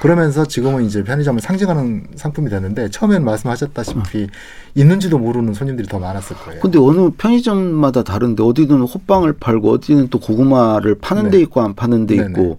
그러면서 0.01 0.45
지금은 0.47 0.85
이제 0.85 1.03
편의점을 1.03 1.41
상징하는 1.41 2.07
상품이 2.15 2.51
됐는데 2.51 2.89
처음에는 2.91 3.25
말씀하셨다시피 3.25 4.25
어. 4.25 4.27
있는지도 4.77 5.19
모르는 5.19 5.55
손님들이 5.55 5.89
더 5.89 5.99
많았을 5.99 6.37
거예요. 6.37 6.61
근데 6.61 6.79
어느 6.79 7.11
편의점마다 7.19 8.05
다른데 8.05 8.43
어디는 8.43 8.83
호빵을 8.83 9.35
팔고 9.35 9.73
어디는 9.73 10.09
또 10.09 10.21
고구마를 10.21 10.97
파는 11.01 11.25
네. 11.25 11.31
데 11.31 11.41
있고 11.41 11.63
안 11.63 11.75
파는 11.75 12.07
데 12.07 12.17
네네. 12.17 12.29
있고 12.31 12.59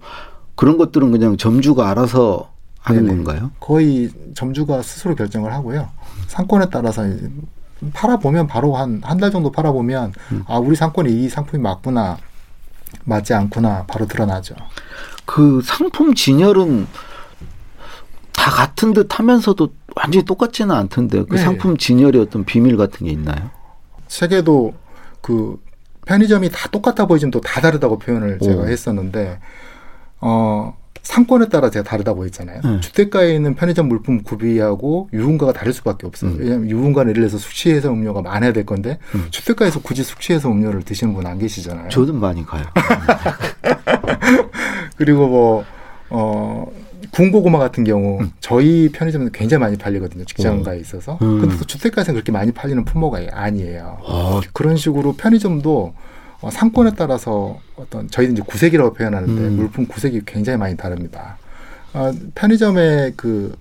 그런 0.56 0.78
것들은 0.78 1.12
그냥 1.12 1.38
점주가 1.38 1.90
알아서 1.90 2.52
하는 2.82 3.06
네네. 3.06 3.16
건가요? 3.24 3.52
거의 3.62 4.10
점주가 4.36 4.82
스스로 4.82 5.16
결정을 5.16 5.54
하고요. 5.54 5.88
상권에 6.28 6.66
따라서 6.70 7.04
팔아보면 7.94 8.48
바로 8.48 8.76
한 8.76 9.00
한 9.02 9.18
달 9.18 9.32
정도 9.32 9.50
팔아보면 9.52 10.12
음. 10.34 10.44
아 10.48 10.58
우리 10.58 10.76
상권에 10.76 11.10
이 11.10 11.30
상품이 11.30 11.64
맞구나 11.64 12.18
맞지 13.06 13.34
않구나 13.34 13.86
바로 13.88 14.06
드러나죠. 14.06 14.56
그 15.26 15.62
상품 15.64 16.14
진열은 16.14 16.88
다 18.40 18.52
같은 18.52 18.94
듯 18.94 19.20
하면서도 19.20 19.68
완전히 19.98 20.24
똑같지는 20.24 20.74
않던데 20.74 21.26
그 21.26 21.36
네. 21.36 21.42
상품 21.42 21.76
진열의 21.76 22.22
어떤 22.22 22.46
비밀 22.46 22.78
같은 22.78 23.06
게 23.06 23.12
있나요? 23.12 23.50
세계도 24.08 24.74
그 25.22 25.62
편의점이 26.06 26.50
다 26.50 26.70
똑같아 26.70 27.06
보이지만 27.06 27.32
또 27.32 27.42
다 27.42 27.60
다르다고 27.60 28.00
표현을 28.00 28.40
제가 28.40 28.66
했었는데 28.68 29.40
어 30.22 30.74
상권에 31.04 31.50
따라 31.50 31.70
제가 31.70 31.84
다르다고 31.84 32.24
했잖아요. 32.26 32.62
네. 32.64 32.80
주택가에 32.80 33.36
있는 33.36 33.56
편의점 33.56 33.90
물품 33.90 34.24
구비하고 34.24 35.10
유흥가가 35.12 35.52
다를 35.52 35.74
수밖에 35.74 36.08
없어요. 36.08 36.32
음. 36.32 36.38
왜냐하면 36.40 36.70
유흥가는 36.70 37.10
예를 37.10 37.24
들어서 37.28 37.38
숙취해서 37.38 37.90
음료가 37.92 38.22
많아야 38.22 38.54
될 38.54 38.66
건데 38.66 39.00
음. 39.16 39.28
주택가에서 39.32 39.82
굳이 39.82 40.02
숙취해서 40.04 40.50
음료를 40.50 40.84
드시는 40.84 41.14
분 41.14 41.28
안 41.28 41.40
계시잖아요. 41.40 41.90
저는 41.90 42.16
많이 42.16 42.46
가요. 42.46 42.64
그리고 44.96 45.28
뭐 45.28 45.66
어, 46.10 46.66
군고구마 47.12 47.60
같은 47.60 47.84
경우 47.84 48.20
음. 48.22 48.32
저희 48.40 48.90
편의점은 48.92 49.32
굉장히 49.32 49.62
많이 49.62 49.78
팔리거든요. 49.78 50.26
직장가에 50.26 50.78
어. 50.78 50.80
있어서. 50.80 51.18
음. 51.22 51.42
근데 51.42 51.58
또 51.58 51.66
주택가에서는 51.66 52.16
그렇게 52.16 52.32
많이 52.32 52.52
팔리는 52.52 52.84
품목이 52.86 53.28
아니에요. 53.32 53.98
아. 54.06 54.42
그런 54.54 54.78
식으로 54.78 55.14
편의점도 55.14 55.94
어, 56.42 56.50
상권에 56.50 56.92
따라서 56.96 57.60
어떤 57.76 58.10
저희는 58.10 58.34
이제 58.36 58.44
구색이라고 58.46 58.94
표현하는데 58.94 59.42
음. 59.42 59.56
물품 59.58 59.86
구색이 59.88 60.22
굉장히 60.26 60.58
많이 60.58 60.78
다릅니다. 60.78 61.38
어, 61.94 62.12
편의점의 62.36 63.14
그 63.18 63.56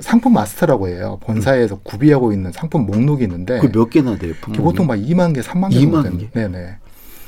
상품 0.00 0.34
마스터라고 0.34 0.88
해요. 0.88 1.18
본사에서 1.22 1.74
음. 1.74 1.80
구비하고 1.82 2.32
있는 2.32 2.52
상품 2.52 2.86
목록이 2.86 3.24
있는데 3.24 3.58
그 3.58 3.66
몇 3.72 3.90
개나 3.90 4.16
돼요? 4.16 4.32
보통 4.40 4.86
막 4.86 4.94
2만 4.96 5.34
개, 5.34 5.40
3만 5.40 5.70
개 5.70 5.80
2만 5.80 6.18
개. 6.20 6.30
네네. 6.30 6.76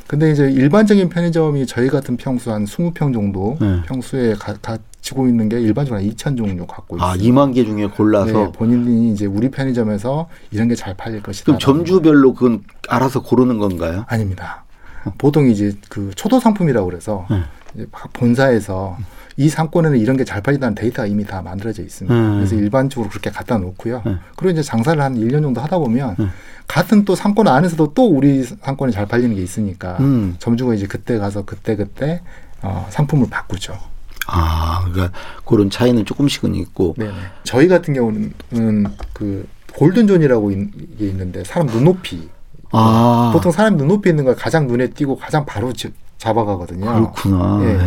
근데 0.07 0.31
이제 0.31 0.45
일반적인 0.51 1.09
편의점이 1.09 1.67
저희 1.67 1.89
같은 1.89 2.17
평수 2.17 2.53
한 2.53 2.65
20평 2.67 3.13
정도 3.13 3.57
네. 3.61 3.81
평수에 3.87 4.35
가, 4.35 4.55
가 4.63 4.79
지고 5.05 5.29
있는 5.29 5.51
게 5.51 5.61
일반적으로 5.61 6.01
한 6.01 6.09
2천 6.11 6.35
종류 6.35 6.67
갖고 6.67 6.97
있어요. 6.97 7.11
아, 7.11 7.15
2만 7.15 7.55
개 7.55 7.63
중에 7.63 7.89
골라서 7.89 8.33
네, 8.47 8.53
본인이 8.53 9.13
이제 9.13 9.27
우리 9.27 9.51
편의점에서 9.51 10.29
이런 10.51 10.67
게 10.69 10.75
잘 10.75 10.95
팔릴 10.95 11.23
것이다. 11.23 11.45
그럼 11.45 11.59
점주별로 11.59 12.33
그건 12.33 12.63
알아서 12.89 13.21
고르는 13.23 13.59
건가요? 13.59 14.07
아닙니다. 14.09 14.65
어. 15.05 15.13
보통 15.19 15.47
이제 15.47 15.75
그 15.91 16.11
초도 16.17 16.41
상품이라고 16.41 16.87
그래서 16.89 17.27
네. 17.31 17.43
이제 17.75 17.87
본사에서 18.15 18.97
이 19.37 19.51
상권에는 19.51 19.99
이런 19.99 20.17
게 20.17 20.25
잘 20.25 20.41
팔린다는 20.41 20.75
데이터가 20.75 21.05
이미 21.07 21.27
다 21.27 21.43
만들어져 21.43 21.83
있습니다. 21.83 22.15
음. 22.15 22.37
그래서 22.37 22.55
일반적으로 22.55 23.11
그렇게 23.11 23.29
갖다 23.29 23.59
놓고요. 23.59 24.03
음. 24.07 24.21
그리고 24.37 24.53
이제 24.53 24.63
장사를 24.63 25.01
한 25.03 25.17
1년 25.17 25.43
정도 25.43 25.61
하다 25.61 25.81
보면 25.81 26.17
음. 26.19 26.31
같은 26.67 27.05
또 27.05 27.15
상권 27.15 27.47
안에서도 27.47 27.93
또 27.93 28.07
우리 28.09 28.43
상권이 28.43 28.91
잘 28.93 29.05
팔리는 29.07 29.37
게 29.37 29.43
있으니까 29.43 29.99
음. 30.01 30.37
점주가 30.39 30.73
이제 30.73 30.87
그때 30.87 31.19
가서 31.19 31.43
그때 31.45 31.77
그때 31.77 32.23
어, 32.63 32.87
상품을 32.89 33.29
바꾸죠. 33.29 33.77
아, 34.27 34.85
그러니까 34.85 35.17
그런 35.45 35.71
차이는 35.71 36.05
조금씩은 36.05 36.55
있고. 36.55 36.95
네. 36.97 37.11
저희 37.43 37.69
같은 37.69 37.95
경우는 37.95 38.87
그 39.13 39.47
골든존이라고 39.75 40.51
게 40.99 41.07
있는데 41.09 41.45
사람 41.45 41.67
눈높이. 41.67 42.29
아. 42.71 43.31
보통 43.33 43.53
사람 43.53 43.77
눈높이 43.77 44.09
있는 44.09 44.25
걸 44.25 44.35
가장 44.35 44.67
눈에 44.67 44.89
띄고 44.89 45.17
가장 45.17 45.45
바로 45.45 45.73
잡아가거든요. 46.19 46.87
그렇구나. 46.87 47.61
예. 47.63 47.77
네. 47.77 47.79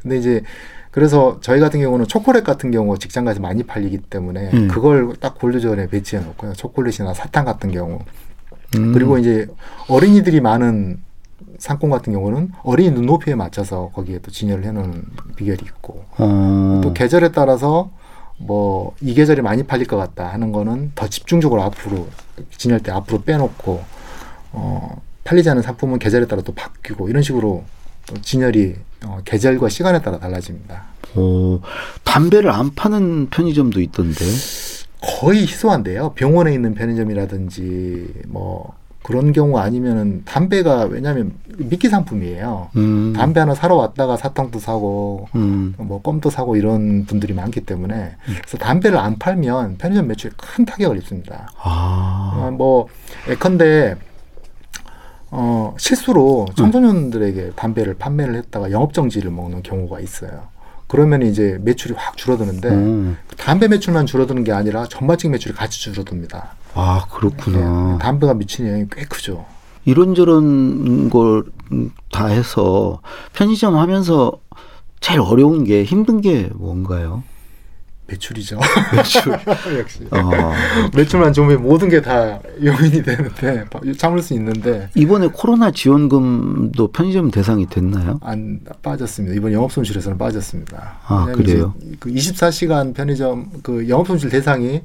근데 0.00 0.18
이제 0.18 0.42
그래서 0.90 1.38
저희 1.40 1.58
같은 1.58 1.80
경우는 1.80 2.06
초콜릿 2.06 2.44
같은 2.44 2.70
경우 2.70 2.98
직장 2.98 3.24
가서 3.24 3.40
많이 3.40 3.62
팔리기 3.62 3.98
때문에 4.10 4.50
음. 4.52 4.68
그걸 4.68 5.14
딱 5.18 5.38
골드존에 5.38 5.88
배치해 5.88 6.22
놓고요. 6.22 6.52
초콜릿이나 6.52 7.14
사탕 7.14 7.44
같은 7.44 7.70
경우. 7.72 8.00
음. 8.76 8.92
그리고 8.92 9.18
이제 9.18 9.46
어린이들이 9.88 10.40
많은 10.40 10.98
상권 11.62 11.90
같은 11.90 12.12
경우는 12.12 12.50
어린이 12.64 12.90
눈높이에 12.90 13.36
맞춰서 13.36 13.90
거기에 13.94 14.18
또 14.18 14.32
진열을 14.32 14.64
해놓은 14.64 15.04
비결이 15.36 15.60
있고 15.64 16.04
어. 16.18 16.80
또 16.82 16.92
계절에 16.92 17.30
따라서 17.30 17.90
뭐 18.38 18.94
이 19.00 19.14
계절이 19.14 19.42
많이 19.42 19.62
팔릴 19.62 19.86
것 19.86 19.96
같다 19.96 20.26
하는 20.32 20.50
거는 20.50 20.90
더 20.96 21.06
집중적으로 21.08 21.62
앞으로 21.62 22.08
진열 22.56 22.80
때 22.80 22.90
앞으로 22.90 23.22
빼놓고 23.22 23.82
어 24.52 25.00
팔리지 25.22 25.48
않은 25.50 25.62
상품은 25.62 26.00
계절에 26.00 26.26
따라 26.26 26.42
또 26.42 26.52
바뀌고 26.52 27.08
이런 27.08 27.22
식으로 27.22 27.62
또 28.06 28.20
진열이 28.20 28.74
어, 29.06 29.20
계절과 29.24 29.68
시간에 29.68 30.02
따라 30.02 30.18
달라집니다. 30.18 30.82
오, 31.14 31.60
담배를 32.02 32.50
안 32.50 32.74
파는 32.74 33.30
편의점도 33.30 33.80
있던데. 33.80 34.24
거의 35.00 35.42
희소한데요. 35.42 36.12
병원에 36.14 36.52
있는 36.54 36.74
편의점이라든지 36.74 38.22
뭐 38.28 38.72
그런 39.02 39.32
경우 39.32 39.58
아니면은 39.58 40.22
담배가 40.24 40.84
왜냐하면 40.84 41.32
미끼 41.58 41.88
상품이에요. 41.88 42.70
음. 42.76 43.12
담배 43.14 43.40
하나 43.40 43.54
사러 43.54 43.74
왔다가 43.74 44.16
사탕도 44.16 44.58
사고 44.58 45.28
음. 45.34 45.74
뭐 45.76 46.00
껌도 46.00 46.30
사고 46.30 46.56
이런 46.56 47.04
분들이 47.04 47.34
많기 47.34 47.60
때문에 47.60 47.94
음. 47.94 48.34
그래서 48.40 48.58
담배를 48.58 48.98
안 48.98 49.18
팔면 49.18 49.78
편의점 49.78 50.06
매출에 50.06 50.32
큰 50.36 50.64
타격을 50.64 50.96
입습니다. 50.98 51.50
아. 51.60 52.32
어, 52.36 52.50
뭐 52.50 52.86
예컨대 53.28 53.96
어, 55.30 55.74
실수로 55.78 56.46
청소년들에게 56.56 57.52
담배를 57.56 57.94
판매를 57.94 58.34
했다가 58.36 58.70
영업 58.70 58.92
정지를 58.92 59.30
먹는 59.30 59.62
경우가 59.62 60.00
있어요. 60.00 60.48
그러면 60.92 61.22
이제 61.22 61.58
매출이 61.62 61.94
확 61.96 62.18
줄어드는데 62.18 62.68
음. 62.68 63.16
담배 63.38 63.66
매출만 63.66 64.04
줄어드는 64.04 64.44
게 64.44 64.52
아니라 64.52 64.86
전반적인 64.86 65.32
매출이 65.32 65.54
같이 65.54 65.80
줄어듭니다. 65.80 66.50
아 66.74 67.06
그렇구나. 67.10 67.92
네, 67.92 67.98
담배가 67.98 68.34
미치는 68.34 68.70
영향이 68.70 68.88
꽤 68.92 69.04
크죠. 69.06 69.46
이런저런 69.86 71.08
걸 71.08 71.44
다 72.12 72.26
해서 72.26 73.00
편의점 73.32 73.76
하면서 73.76 74.32
제일 75.00 75.20
어려운 75.20 75.64
게 75.64 75.82
힘든 75.84 76.20
게 76.20 76.50
뭔가요? 76.54 77.22
매출이죠. 78.16 78.58
매출. 78.94 79.32
역시. 79.78 80.06
어. 80.10 80.30
매출만 80.94 81.32
좋으면 81.32 81.62
모든 81.62 81.88
게 81.88 82.02
다 82.02 82.40
요인이 82.60 83.00
되는데 83.04 83.64
참을 83.96 84.20
수 84.22 84.34
있는데 84.34 84.88
이번에 84.96 85.28
코로나 85.32 85.70
지원금도 85.70 86.88
편의점 86.90 87.30
대상이 87.30 87.66
됐나요? 87.66 88.18
안 88.22 88.58
빠졌습니다. 88.82 89.36
이번 89.36 89.52
영업 89.52 89.70
손실에서는 89.70 90.18
빠졌습니다. 90.18 90.98
아 91.06 91.26
그래요? 91.32 91.74
그 92.00 92.10
24시간 92.10 92.92
편의점 92.92 93.50
그 93.62 93.88
영업 93.88 94.08
손실 94.08 94.30
대상이 94.30 94.82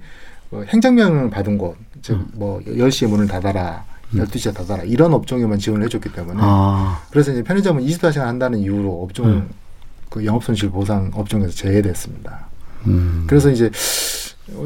그 0.52 0.64
행정명을 0.70 1.30
받은 1.32 1.58
곳, 1.58 1.76
즉뭐 2.04 2.60
음. 2.68 2.78
10시에 2.78 3.08
문을 3.10 3.28
닫아라. 3.28 3.84
12시에 4.14 4.54
닫아라. 4.54 4.84
이런 4.84 5.14
업종에만 5.14 5.58
지원을 5.60 5.86
해줬기 5.88 6.14
때문에. 6.14 6.40
아. 6.42 7.02
그래서 7.12 7.32
이제 7.32 7.44
편의점은 7.44 7.84
24시간 7.84 8.20
한다는 8.20 8.60
이유로 8.60 9.02
업종, 9.04 9.26
음. 9.28 9.50
그 10.10 10.24
영업손실 10.24 10.70
보상 10.70 11.12
업종에서 11.14 11.52
제외됐습니다. 11.54 12.47
음. 12.88 13.24
그래서 13.28 13.50
이제 13.50 13.70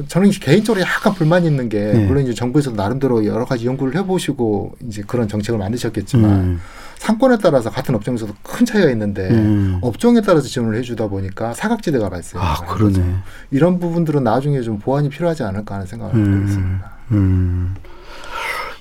저는 0.07 0.29
개인적으로 0.29 0.81
약간 0.81 1.13
불만이 1.13 1.47
있는 1.47 1.67
게 1.67 1.79
네. 1.79 2.05
물론 2.05 2.23
이제 2.23 2.33
정부에서 2.33 2.71
나름대로 2.71 3.25
여러 3.25 3.45
가지 3.45 3.65
연구를 3.65 3.95
해보시고 3.95 4.75
이제 4.87 5.03
그런 5.05 5.27
정책을 5.27 5.57
만드셨겠지만 5.59 6.31
음. 6.31 6.61
상권에 6.99 7.37
따라서 7.41 7.71
같은 7.71 7.95
업종에서도 7.95 8.31
큰 8.43 8.63
차이가 8.65 8.91
있는데 8.91 9.27
음. 9.31 9.79
업종에 9.81 10.21
따라서 10.21 10.47
지원을 10.47 10.77
해주다 10.77 11.07
보니까 11.07 11.53
사각지대가 11.55 12.09
발생해요. 12.09 12.47
아 12.47 12.55
그러네. 12.67 13.15
이런 13.49 13.79
부분들은 13.79 14.23
나중에 14.23 14.61
좀 14.61 14.77
보완이 14.77 15.09
필요하지 15.09 15.41
않을까 15.43 15.75
하는 15.75 15.87
생각을 15.87 16.13
음. 16.13 16.33
하고 16.35 16.45
있습니다. 16.45 16.91
음. 17.11 17.75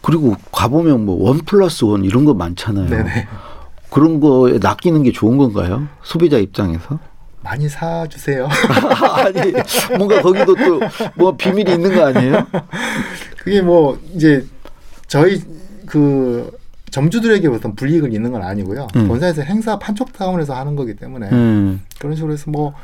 그리고 0.02 0.36
가보면 0.52 1.04
뭐 1.06 1.16
원 1.28 1.38
플러스 1.38 1.84
원 1.84 2.04
이런 2.04 2.24
거 2.26 2.34
많잖아요. 2.34 2.88
네네. 2.90 3.28
그런 3.90 4.20
거에 4.20 4.58
낚이는 4.60 5.02
게 5.02 5.12
좋은 5.12 5.36
건가요? 5.38 5.88
소비자 6.02 6.36
입장에서? 6.38 6.98
많이 7.42 7.68
사주세요. 7.68 8.48
아니, 9.16 9.52
뭔가 9.96 10.20
거기도 10.22 10.54
또 10.54 10.80
뭐 11.14 11.36
비밀이 11.36 11.72
있는 11.72 11.94
거 11.94 12.06
아니에요? 12.06 12.46
그게 13.38 13.62
뭐 13.62 13.98
이제 14.14 14.44
저희 15.06 15.42
그 15.86 16.50
점주들에게 16.90 17.48
어떤 17.48 17.74
불이익을 17.74 18.12
있는 18.12 18.32
건 18.32 18.42
아니고요. 18.42 18.88
음. 18.96 19.08
본사에서 19.08 19.42
행사 19.42 19.78
판촉 19.78 20.12
차원에서 20.14 20.54
하는 20.54 20.76
거기 20.76 20.94
때문에 20.94 21.28
음. 21.30 21.82
그런 21.98 22.14
식으로 22.16 22.32
해서 22.32 22.50
뭐 22.50 22.74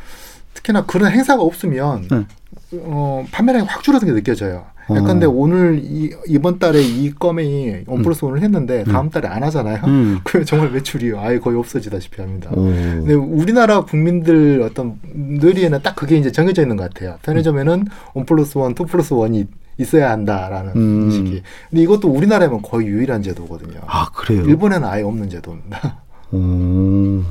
특히나 0.54 0.86
그런 0.86 1.10
행사가 1.12 1.42
없으면 1.42 2.08
음. 2.12 2.26
어, 2.72 3.24
판매량이 3.30 3.66
확 3.66 3.82
줄어든 3.82 4.08
게 4.08 4.14
느껴져요. 4.14 4.66
예컨대 4.90 5.26
어. 5.26 5.30
오늘 5.30 5.80
이, 5.82 6.10
이번 6.26 6.58
달에 6.58 6.80
이 6.80 7.10
건이 7.10 7.84
one 7.86 8.02
plus 8.02 8.24
one을 8.24 8.42
했는데 8.42 8.84
음. 8.86 8.92
다음 8.92 9.10
달에 9.10 9.28
안 9.28 9.42
하잖아요. 9.42 9.82
음. 9.84 10.20
그러면 10.24 10.46
정말 10.46 10.70
매출이 10.70 11.12
아예 11.16 11.38
거의 11.38 11.58
없어지다시피 11.58 12.20
합니다. 12.20 12.50
오. 12.52 12.64
근데 12.64 13.14
우리나라 13.14 13.84
국민들 13.84 14.62
어떤 14.62 14.98
뇌리에는 15.02 15.82
딱 15.82 15.96
그게 15.96 16.16
이제 16.16 16.30
정해져 16.30 16.62
있는 16.62 16.76
것 16.76 16.92
같아요. 16.92 17.18
편의점에는 17.22 17.86
one 18.14 18.26
plus 18.26 18.58
one, 18.58 18.74
two 18.74 18.84
plus 18.84 19.12
one이 19.12 19.46
있어야 19.78 20.10
한다라는 20.10 20.72
음. 20.76 21.02
인식이. 21.04 21.42
근데 21.70 21.82
이것도 21.82 22.08
우리나라에만 22.08 22.62
거의 22.62 22.86
유일한 22.86 23.22
제도거든요. 23.22 23.80
아 23.86 24.08
그래요? 24.10 24.42
일본에는 24.42 24.86
아예 24.86 25.02
없는 25.02 25.28
제도입니다. 25.28 26.02
오. 26.32 27.22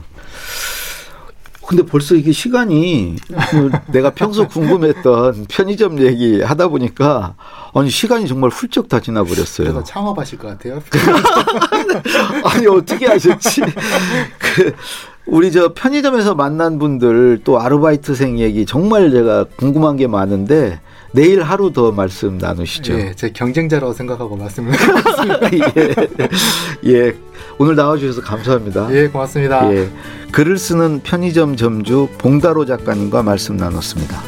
근데 1.68 1.84
벌써 1.84 2.16
이게 2.16 2.32
시간이 2.32 3.16
그 3.50 3.72
내가 3.88 4.12
평소 4.12 4.48
궁금했던 4.48 5.46
편의점 5.50 6.00
얘기 6.00 6.42
하다 6.42 6.68
보니까 6.68 7.36
아니 7.74 7.90
시간이 7.90 8.28
정말 8.28 8.50
훌쩍 8.50 8.88
다 8.88 9.00
지나 9.00 9.24
버렸어요. 9.24 9.68
그래서 9.68 9.84
창업하실 9.84 10.38
것 10.38 10.48
같아요. 10.50 10.82
아니 12.44 12.68
어떻게 12.68 13.08
하셨지? 13.08 13.62
그 14.38 14.74
우리 15.26 15.52
저 15.52 15.74
편의점에서 15.74 16.36
만난 16.36 16.78
분들 16.78 17.42
또 17.44 17.60
아르바이트생 17.60 18.38
얘기 18.40 18.66
정말 18.66 19.10
제가 19.10 19.46
궁금한 19.58 19.98
게 19.98 20.08
많은데 20.08 20.80
내일 21.14 21.42
하루 21.42 21.72
더 21.72 21.92
말씀 21.92 22.38
나누시죠. 22.38 22.94
예, 22.94 23.14
제 23.16 23.30
경쟁자라고 23.30 23.94
생각하고 23.94 24.36
말씀을 24.36 24.74
드렸습니다. 24.78 25.50
예, 26.86 26.92
예, 26.92 27.16
오늘 27.58 27.76
나와주셔서 27.76 28.22
감사합니다. 28.22 28.94
예, 28.94 29.08
고맙습니다. 29.08 29.72
예, 29.74 29.90
글을 30.32 30.58
쓰는 30.58 31.02
편의점 31.02 31.56
점주 31.56 32.10
봉다로 32.18 32.66
작가님과 32.66 33.24
말씀 33.24 33.56
나눴습니다. 33.56 34.22